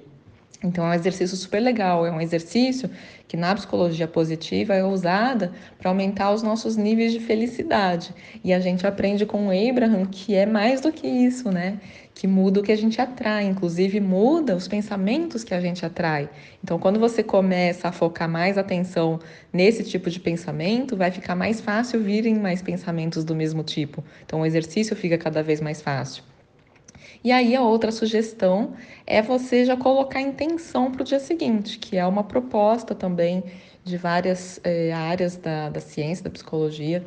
Então, 0.62 0.84
é 0.84 0.90
um 0.90 0.94
exercício 0.94 1.36
super 1.38 1.58
legal, 1.58 2.04
é 2.04 2.10
um 2.10 2.20
exercício 2.20 2.90
que 3.26 3.34
na 3.34 3.54
psicologia 3.54 4.06
positiva 4.06 4.74
é 4.74 4.84
usada 4.84 5.52
para 5.78 5.90
aumentar 5.90 6.32
os 6.32 6.42
nossos 6.42 6.76
níveis 6.76 7.12
de 7.12 7.20
felicidade. 7.20 8.14
E 8.44 8.52
a 8.52 8.60
gente 8.60 8.86
aprende 8.86 9.24
com 9.24 9.46
o 9.46 9.70
Abraham 9.70 10.04
que 10.04 10.34
é 10.34 10.44
mais 10.44 10.82
do 10.82 10.92
que 10.92 11.06
isso, 11.06 11.50
né? 11.50 11.78
Que 12.14 12.26
muda 12.26 12.60
o 12.60 12.62
que 12.62 12.72
a 12.72 12.76
gente 12.76 13.00
atrai, 13.00 13.44
inclusive 13.46 14.00
muda 14.00 14.54
os 14.54 14.68
pensamentos 14.68 15.42
que 15.42 15.54
a 15.54 15.60
gente 15.60 15.86
atrai. 15.86 16.28
Então, 16.62 16.78
quando 16.78 17.00
você 17.00 17.22
começa 17.22 17.88
a 17.88 17.92
focar 17.92 18.28
mais 18.28 18.58
atenção 18.58 19.18
nesse 19.50 19.82
tipo 19.82 20.10
de 20.10 20.20
pensamento, 20.20 20.94
vai 20.94 21.10
ficar 21.10 21.34
mais 21.34 21.58
fácil 21.58 22.02
virem 22.02 22.38
mais 22.38 22.60
pensamentos 22.60 23.24
do 23.24 23.34
mesmo 23.34 23.62
tipo. 23.62 24.04
Então, 24.26 24.42
o 24.42 24.46
exercício 24.46 24.94
fica 24.94 25.16
cada 25.16 25.42
vez 25.42 25.58
mais 25.58 25.80
fácil. 25.80 26.29
E 27.22 27.30
aí 27.32 27.54
a 27.54 27.62
outra 27.62 27.92
sugestão 27.92 28.72
é 29.06 29.20
você 29.20 29.64
já 29.64 29.76
colocar 29.76 30.20
intenção 30.20 30.90
para 30.90 31.02
o 31.02 31.04
dia 31.04 31.20
seguinte, 31.20 31.78
que 31.78 31.96
é 31.96 32.06
uma 32.06 32.24
proposta 32.24 32.94
também 32.94 33.44
de 33.84 33.96
várias 33.96 34.58
é, 34.64 34.92
áreas 34.92 35.36
da, 35.36 35.68
da 35.68 35.80
ciência, 35.80 36.24
da 36.24 36.30
psicologia, 36.30 37.04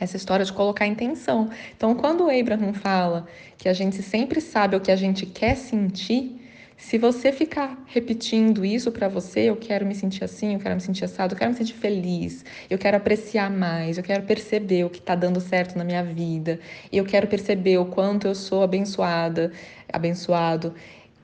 essa 0.00 0.16
história 0.16 0.44
de 0.44 0.52
colocar 0.52 0.86
intenção. 0.86 1.50
Então, 1.76 1.94
quando 1.94 2.24
o 2.24 2.30
Abraham 2.30 2.72
fala 2.72 3.26
que 3.56 3.68
a 3.68 3.72
gente 3.72 4.02
sempre 4.02 4.40
sabe 4.40 4.76
o 4.76 4.80
que 4.80 4.90
a 4.90 4.96
gente 4.96 5.26
quer 5.26 5.56
sentir, 5.56 6.37
Se 6.80 6.96
você 6.96 7.32
ficar 7.32 7.76
repetindo 7.86 8.64
isso 8.64 8.92
para 8.92 9.08
você, 9.08 9.40
eu 9.40 9.56
quero 9.56 9.84
me 9.84 9.96
sentir 9.96 10.22
assim, 10.22 10.54
eu 10.54 10.60
quero 10.60 10.76
me 10.76 10.80
sentir 10.80 11.04
assado, 11.04 11.34
eu 11.34 11.38
quero 11.38 11.50
me 11.50 11.56
sentir 11.56 11.74
feliz, 11.74 12.44
eu 12.70 12.78
quero 12.78 12.96
apreciar 12.96 13.50
mais, 13.50 13.98
eu 13.98 14.04
quero 14.04 14.22
perceber 14.22 14.84
o 14.84 14.88
que 14.88 15.00
está 15.00 15.16
dando 15.16 15.40
certo 15.40 15.76
na 15.76 15.82
minha 15.82 16.04
vida, 16.04 16.60
eu 16.92 17.04
quero 17.04 17.26
perceber 17.26 17.78
o 17.78 17.86
quanto 17.86 18.28
eu 18.28 18.34
sou 18.34 18.62
abençoada, 18.62 19.50
abençoado. 19.92 20.72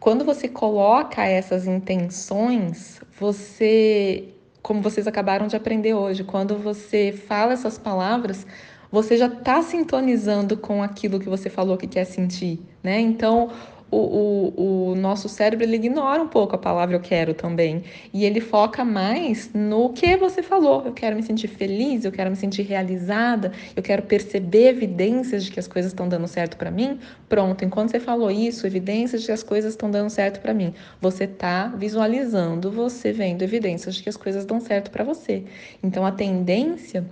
Quando 0.01 0.25
você 0.25 0.49
coloca 0.49 1.25
essas 1.25 1.69
intenções, 1.69 3.01
você, 3.19 4.25
como 4.61 4.83
vocês 4.83 5.07
acabaram 5.07 5.47
de 5.47 5.55
aprender 5.55 5.95
hoje, 5.95 6.25
quando 6.25 6.59
você 6.59 7.13
fala 7.13 7.53
essas 7.53 7.79
palavras, 7.79 8.45
você 8.91 9.17
já 9.17 9.27
está 9.27 9.63
sintonizando 9.63 10.57
com 10.57 10.83
aquilo 10.83 11.21
que 11.21 11.29
você 11.29 11.49
falou 11.49 11.77
que 11.77 11.87
quer 11.87 12.05
sentir, 12.05 12.61
né? 12.83 13.01
Então, 13.01 13.51
o, 13.95 14.53
o, 14.57 14.91
o, 14.91 14.95
nosso 14.95 15.29
cérebro 15.29 15.65
ele 15.65 15.77
ignora 15.77 16.21
um 16.21 16.29
pouco 16.29 16.55
a 16.57 16.59
palavra 16.59 16.97
eu 16.97 17.01
quero 17.01 17.33
também. 17.33 17.85
E 18.13 18.25
ele 18.25 18.41
foca 18.41 18.85
mais 18.85 19.51
no 19.55 19.93
que 19.93 20.17
você 20.17 20.43
falou. 20.43 20.85
Eu 20.85 20.93
quero 20.93 21.15
me 21.15 21.23
sentir 21.23 21.49
feliz, 21.49 22.05
eu 22.05 22.13
quero 22.13 22.31
me 22.31 22.37
sentir 22.37 22.63
realizada, 22.63 23.53
eu 23.77 23.83
quero 23.83 24.03
perceber 24.03 24.69
evidências 24.69 25.45
de 25.45 25.51
que 25.51 25.61
as 25.61 25.69
coisas 25.69 25.93
estão 25.93 26.09
dando 26.09 26.27
certo 26.27 26.57
para 26.57 26.71
mim. 26.71 26.99
Pronto, 27.29 27.65
enquanto 27.65 27.91
você 27.91 28.01
falou 28.01 28.31
isso, 28.31 28.67
evidências 28.67 29.21
de 29.23 29.27
que 29.29 29.33
as 29.33 29.43
coisas 29.43 29.73
estão 29.73 29.91
dando 29.91 30.11
certo 30.11 30.41
para 30.41 30.53
mim, 30.53 30.75
você 31.01 31.25
está 31.25 31.69
visualizando, 31.69 32.71
você 32.71 33.13
vendo 33.13 33.43
evidências 33.43 33.95
de 33.95 34.03
que 34.03 34.09
as 34.09 34.17
coisas 34.17 34.45
dão 34.45 34.61
certo 34.61 34.91
para 34.91 35.05
você. 35.05 35.45
Então 35.83 36.05
a 36.05 36.11
tendência 36.13 37.05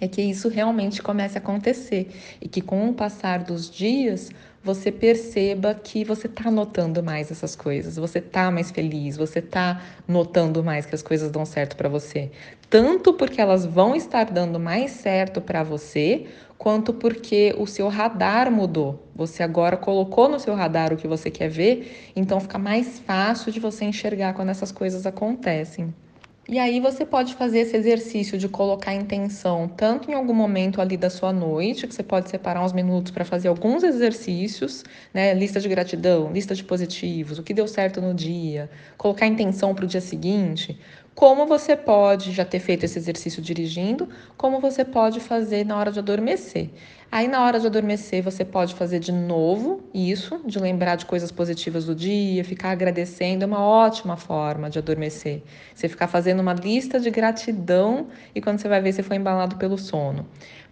é 0.00 0.08
que 0.08 0.22
isso 0.22 0.48
realmente 0.48 1.02
comece 1.02 1.38
a 1.38 1.40
acontecer 1.40 2.08
e 2.40 2.48
que 2.48 2.60
com 2.60 2.88
o 2.88 2.94
passar 2.94 3.42
dos 3.42 3.70
dias 3.70 4.30
você 4.64 4.90
perceba 4.90 5.74
que 5.74 6.02
você 6.04 6.26
está 6.26 6.50
notando 6.50 7.02
mais 7.02 7.30
essas 7.30 7.54
coisas, 7.54 7.96
você 7.96 8.18
está 8.18 8.50
mais 8.50 8.70
feliz, 8.70 9.14
você 9.14 9.40
está 9.40 9.82
notando 10.08 10.64
mais 10.64 10.86
que 10.86 10.94
as 10.94 11.02
coisas 11.02 11.30
dão 11.30 11.44
certo 11.44 11.76
para 11.76 11.86
você, 11.86 12.30
tanto 12.70 13.12
porque 13.12 13.42
elas 13.42 13.66
vão 13.66 13.94
estar 13.94 14.24
dando 14.24 14.58
mais 14.58 14.92
certo 14.92 15.42
para 15.42 15.62
você, 15.62 16.26
quanto 16.56 16.94
porque 16.94 17.54
o 17.58 17.66
seu 17.66 17.88
radar 17.88 18.50
mudou. 18.50 19.06
Você 19.14 19.42
agora 19.42 19.76
colocou 19.76 20.30
no 20.30 20.40
seu 20.40 20.54
radar 20.54 20.94
o 20.94 20.96
que 20.96 21.06
você 21.06 21.30
quer 21.30 21.50
ver, 21.50 22.12
então 22.16 22.40
fica 22.40 22.56
mais 22.58 22.98
fácil 23.00 23.52
de 23.52 23.60
você 23.60 23.84
enxergar 23.84 24.32
quando 24.32 24.48
essas 24.48 24.72
coisas 24.72 25.04
acontecem. 25.04 25.94
E 26.46 26.58
aí 26.58 26.78
você 26.78 27.06
pode 27.06 27.34
fazer 27.34 27.60
esse 27.60 27.74
exercício 27.74 28.36
de 28.36 28.50
colocar 28.50 28.92
intenção 28.94 29.66
tanto 29.66 30.10
em 30.10 30.14
algum 30.14 30.34
momento 30.34 30.78
ali 30.78 30.94
da 30.94 31.08
sua 31.08 31.32
noite, 31.32 31.86
que 31.86 31.94
você 31.94 32.02
pode 32.02 32.28
separar 32.28 32.62
uns 32.62 32.72
minutos 32.74 33.10
para 33.12 33.24
fazer 33.24 33.48
alguns 33.48 33.82
exercícios, 33.82 34.84
né? 35.12 35.32
Lista 35.32 35.58
de 35.58 35.68
gratidão, 35.70 36.30
lista 36.30 36.54
de 36.54 36.62
positivos, 36.62 37.38
o 37.38 37.42
que 37.42 37.54
deu 37.54 37.66
certo 37.66 37.98
no 38.02 38.12
dia, 38.12 38.70
colocar 38.98 39.26
intenção 39.26 39.74
para 39.74 39.86
o 39.86 39.88
dia 39.88 40.02
seguinte, 40.02 40.78
como 41.14 41.46
você 41.46 41.76
pode 41.76 42.30
já 42.32 42.44
ter 42.44 42.58
feito 42.60 42.84
esse 42.84 42.98
exercício 42.98 43.40
dirigindo, 43.40 44.06
como 44.36 44.60
você 44.60 44.84
pode 44.84 45.20
fazer 45.20 45.64
na 45.64 45.78
hora 45.78 45.90
de 45.90 45.98
adormecer. 45.98 46.70
Aí, 47.14 47.28
na 47.28 47.44
hora 47.44 47.60
de 47.60 47.68
adormecer, 47.68 48.24
você 48.24 48.44
pode 48.44 48.74
fazer 48.74 48.98
de 48.98 49.12
novo 49.12 49.84
isso, 49.94 50.40
de 50.44 50.58
lembrar 50.58 50.96
de 50.96 51.06
coisas 51.06 51.30
positivas 51.30 51.84
do 51.84 51.94
dia, 51.94 52.42
ficar 52.42 52.72
agradecendo, 52.72 53.44
é 53.44 53.46
uma 53.46 53.60
ótima 53.60 54.16
forma 54.16 54.68
de 54.68 54.80
adormecer. 54.80 55.44
Você 55.72 55.88
ficar 55.88 56.08
fazendo 56.08 56.40
uma 56.40 56.52
lista 56.52 56.98
de 56.98 57.08
gratidão 57.12 58.08
e 58.34 58.40
quando 58.40 58.58
você 58.58 58.66
vai 58.66 58.80
ver, 58.82 58.92
você 58.92 59.04
foi 59.04 59.16
embalado 59.16 59.54
pelo 59.54 59.78
sono. 59.78 60.26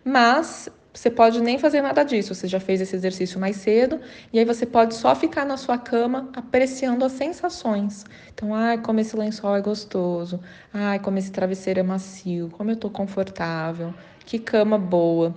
Mas 0.05 0.69
você 0.93 1.09
pode 1.09 1.41
nem 1.41 1.61
fazer 1.61 1.81
nada 1.81 2.03
disso, 2.03 2.35
você 2.35 2.49
já 2.49 2.59
fez 2.59 2.81
esse 2.81 2.97
exercício 2.97 3.39
mais 3.39 3.59
cedo, 3.59 4.01
e 4.33 4.41
aí 4.41 4.45
você 4.45 4.67
pode 4.67 4.97
só 4.97 5.15
ficar 5.15 5.47
na 5.47 5.57
sua 5.57 5.79
cama 5.79 6.29
apreciando 6.35 7.05
as 7.05 7.13
sensações. 7.13 8.05
Então, 8.35 8.53
ai, 8.53 8.79
como 8.79 8.99
esse 8.99 9.15
lençol 9.17 9.55
é 9.55 9.61
gostoso, 9.61 10.41
ai, 10.75 10.99
como 10.99 11.19
esse 11.19 11.31
travesseiro 11.31 11.79
é 11.79 11.85
macio, 11.85 12.51
como 12.51 12.69
eu 12.69 12.77
tô 12.77 12.91
confortável, 12.91 13.95
que 14.27 14.41
cama 14.41 14.77
boa. 14.77 15.33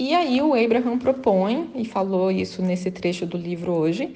E 0.00 0.14
aí 0.14 0.40
o 0.40 0.54
Abraham 0.54 0.98
propõe, 0.98 1.72
e 1.74 1.84
falou 1.84 2.30
isso 2.30 2.62
nesse 2.62 2.90
trecho 2.90 3.26
do 3.26 3.36
livro 3.36 3.70
hoje, 3.70 4.14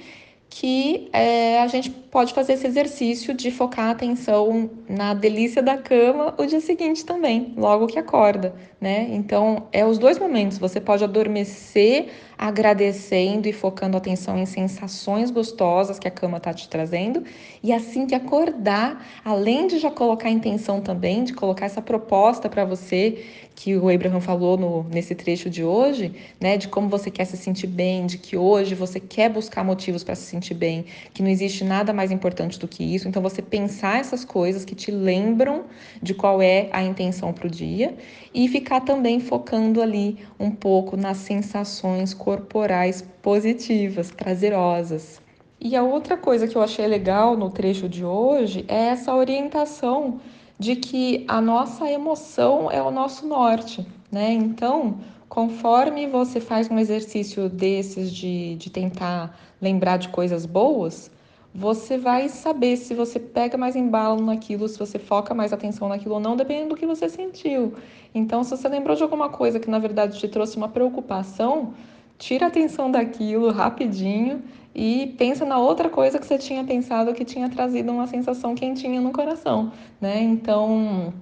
que 0.49 1.07
é, 1.13 1.59
a 1.61 1.67
gente 1.67 1.91
pode 1.91 2.33
fazer 2.33 2.53
esse 2.53 2.65
exercício 2.65 3.35
de 3.35 3.51
focar 3.51 3.89
a 3.89 3.91
atenção 3.91 4.67
na 4.89 5.13
delícia 5.13 5.61
da 5.61 5.77
cama 5.77 6.33
o 6.39 6.45
dia 6.47 6.59
seguinte 6.59 7.05
também, 7.05 7.53
logo 7.55 7.85
que 7.85 7.99
acorda, 7.99 8.55
né? 8.81 9.07
Então, 9.11 9.67
é 9.71 9.85
os 9.85 9.99
dois 9.99 10.17
momentos. 10.17 10.57
Você 10.57 10.81
pode 10.81 11.03
adormecer 11.03 12.07
agradecendo 12.37 13.47
e 13.47 13.53
focando 13.53 13.97
atenção 13.97 14.37
em 14.37 14.45
sensações 14.45 15.31
gostosas 15.31 15.99
que 15.99 16.07
a 16.07 16.11
cama 16.11 16.37
está 16.37 16.53
te 16.53 16.67
trazendo, 16.67 17.23
e 17.63 17.71
assim 17.71 18.05
que 18.05 18.15
acordar, 18.15 19.05
além 19.23 19.67
de 19.67 19.79
já 19.79 19.91
colocar 19.91 20.27
a 20.27 20.31
intenção 20.31 20.81
também, 20.81 21.23
de 21.23 21.33
colocar 21.33 21.65
essa 21.65 21.81
proposta 21.81 22.49
para 22.49 22.65
você 22.65 23.23
que 23.55 23.75
o 23.77 23.89
Abraham 23.89 24.19
falou 24.19 24.57
no, 24.57 24.83
nesse 24.83 25.15
trecho 25.15 25.49
de 25.49 25.63
hoje, 25.63 26.13
né, 26.39 26.57
de 26.57 26.67
como 26.67 26.89
você 26.89 27.09
quer 27.09 27.23
se 27.25 27.37
sentir 27.37 27.67
bem, 27.67 28.05
de 28.05 28.17
que 28.17 28.35
hoje 28.35 28.75
você 28.75 28.99
quer 28.99 29.29
buscar 29.29 29.63
motivos 29.63 30.03
para 30.03 30.13
se 30.13 30.23
sentir 30.23 30.53
bem, 30.53 30.85
que 31.13 31.23
não 31.23 31.29
existe 31.29 31.63
nada 31.63 31.93
mais 31.93 32.11
importante 32.11 32.59
do 32.59 32.67
que 32.67 32.83
isso. 32.83 33.07
Então, 33.07 33.21
você 33.21 33.41
pensar 33.41 33.99
essas 33.99 34.25
coisas 34.25 34.65
que 34.65 34.75
te 34.75 34.91
lembram 34.91 35.63
de 36.01 36.13
qual 36.13 36.41
é 36.41 36.67
a 36.71 36.83
intenção 36.83 37.31
para 37.31 37.47
o 37.47 37.49
dia 37.49 37.95
e 38.33 38.47
ficar 38.49 38.81
também 38.81 39.21
focando 39.21 39.81
ali 39.81 40.17
um 40.37 40.51
pouco 40.51 40.97
nas 40.97 41.17
sensações 41.17 42.13
corporais 42.25 43.03
positivas, 43.21 44.09
prazerosas. 44.09 45.21
E 45.61 45.75
a 45.75 45.83
outra 45.83 46.17
coisa 46.17 46.47
que 46.47 46.55
eu 46.55 46.63
achei 46.63 46.87
legal 46.87 47.37
no 47.37 47.51
trecho 47.51 47.87
de 47.87 48.03
hoje 48.03 48.65
é 48.67 48.87
essa 48.87 49.13
orientação 49.13 50.19
de 50.57 50.75
que 50.75 51.23
a 51.27 51.39
nossa 51.39 51.87
emoção 51.87 52.71
é 52.71 52.81
o 52.81 52.89
nosso 52.89 53.27
norte, 53.27 53.85
né? 54.11 54.31
Então, 54.33 54.97
conforme 55.29 56.07
você 56.07 56.39
faz 56.41 56.67
um 56.67 56.79
exercício 56.79 57.47
desses 57.47 58.11
de, 58.11 58.55
de 58.55 58.71
tentar 58.71 59.39
lembrar 59.61 59.97
de 59.97 60.09
coisas 60.09 60.47
boas, 60.47 61.11
você 61.53 61.95
vai 61.95 62.27
saber 62.27 62.75
se 62.75 62.95
você 62.95 63.19
pega 63.19 63.55
mais 63.55 63.75
embalo 63.75 64.19
naquilo, 64.19 64.67
se 64.67 64.79
você 64.79 64.97
foca 64.97 65.35
mais 65.35 65.53
atenção 65.53 65.87
naquilo 65.89 66.15
ou 66.15 66.19
não, 66.19 66.35
dependendo 66.35 66.69
do 66.69 66.75
que 66.75 66.87
você 66.87 67.07
sentiu. 67.07 67.75
Então, 68.15 68.43
se 68.43 68.49
você 68.49 68.67
lembrou 68.67 68.95
de 68.95 69.03
alguma 69.03 69.29
coisa 69.29 69.59
que 69.59 69.69
na 69.69 69.77
verdade 69.77 70.17
te 70.17 70.27
trouxe 70.27 70.57
uma 70.57 70.69
preocupação, 70.69 71.73
tira 72.17 72.45
a 72.45 72.47
atenção 72.47 72.89
daquilo 72.89 73.51
rapidinho 73.51 74.41
e 74.73 75.15
pensa 75.17 75.45
na 75.45 75.57
outra 75.57 75.89
coisa 75.89 76.19
que 76.19 76.25
você 76.25 76.37
tinha 76.37 76.63
pensado 76.63 77.13
que 77.13 77.23
tinha 77.23 77.49
trazido 77.49 77.91
uma 77.91 78.07
sensação 78.07 78.55
quentinha 78.55 78.99
no 78.99 79.11
coração, 79.11 79.71
né? 80.01 80.21
Então, 80.21 81.13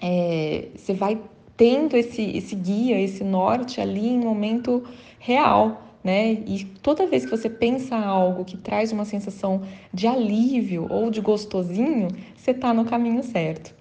é, 0.00 0.68
você 0.74 0.94
vai 0.94 1.20
tendo 1.56 1.96
esse, 1.96 2.22
esse 2.22 2.54
guia, 2.54 2.98
esse 3.00 3.22
norte 3.22 3.80
ali 3.80 4.08
em 4.08 4.18
momento 4.18 4.82
real, 5.18 5.82
né? 6.02 6.32
E 6.32 6.64
toda 6.82 7.06
vez 7.06 7.24
que 7.24 7.30
você 7.30 7.48
pensa 7.48 7.96
algo 7.96 8.44
que 8.44 8.56
traz 8.56 8.92
uma 8.92 9.04
sensação 9.04 9.62
de 9.92 10.06
alívio 10.06 10.86
ou 10.90 11.10
de 11.10 11.20
gostosinho, 11.20 12.08
você 12.36 12.50
está 12.52 12.72
no 12.72 12.84
caminho 12.84 13.22
certo. 13.22 13.74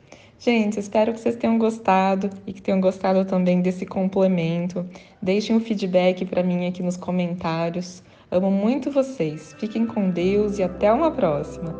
Gente, 0.44 0.80
espero 0.80 1.14
que 1.14 1.20
vocês 1.20 1.36
tenham 1.36 1.60
gostado 1.60 2.28
e 2.48 2.52
que 2.52 2.64
tenham 2.64 2.82
gostado 2.82 3.24
também 3.26 3.62
desse 3.62 3.86
complemento. 3.86 4.84
Deixem 5.22 5.56
um 5.56 5.60
feedback 5.60 6.26
para 6.26 6.42
mim 6.42 6.66
aqui 6.66 6.82
nos 6.82 6.98
comentários. 6.98 8.02
Amo 8.32 8.50
muito 8.50 8.90
vocês. 8.90 9.54
Fiquem 9.60 9.86
com 9.86 10.10
Deus 10.10 10.58
e 10.58 10.64
até 10.64 10.92
uma 10.92 11.12
próxima. 11.12 11.76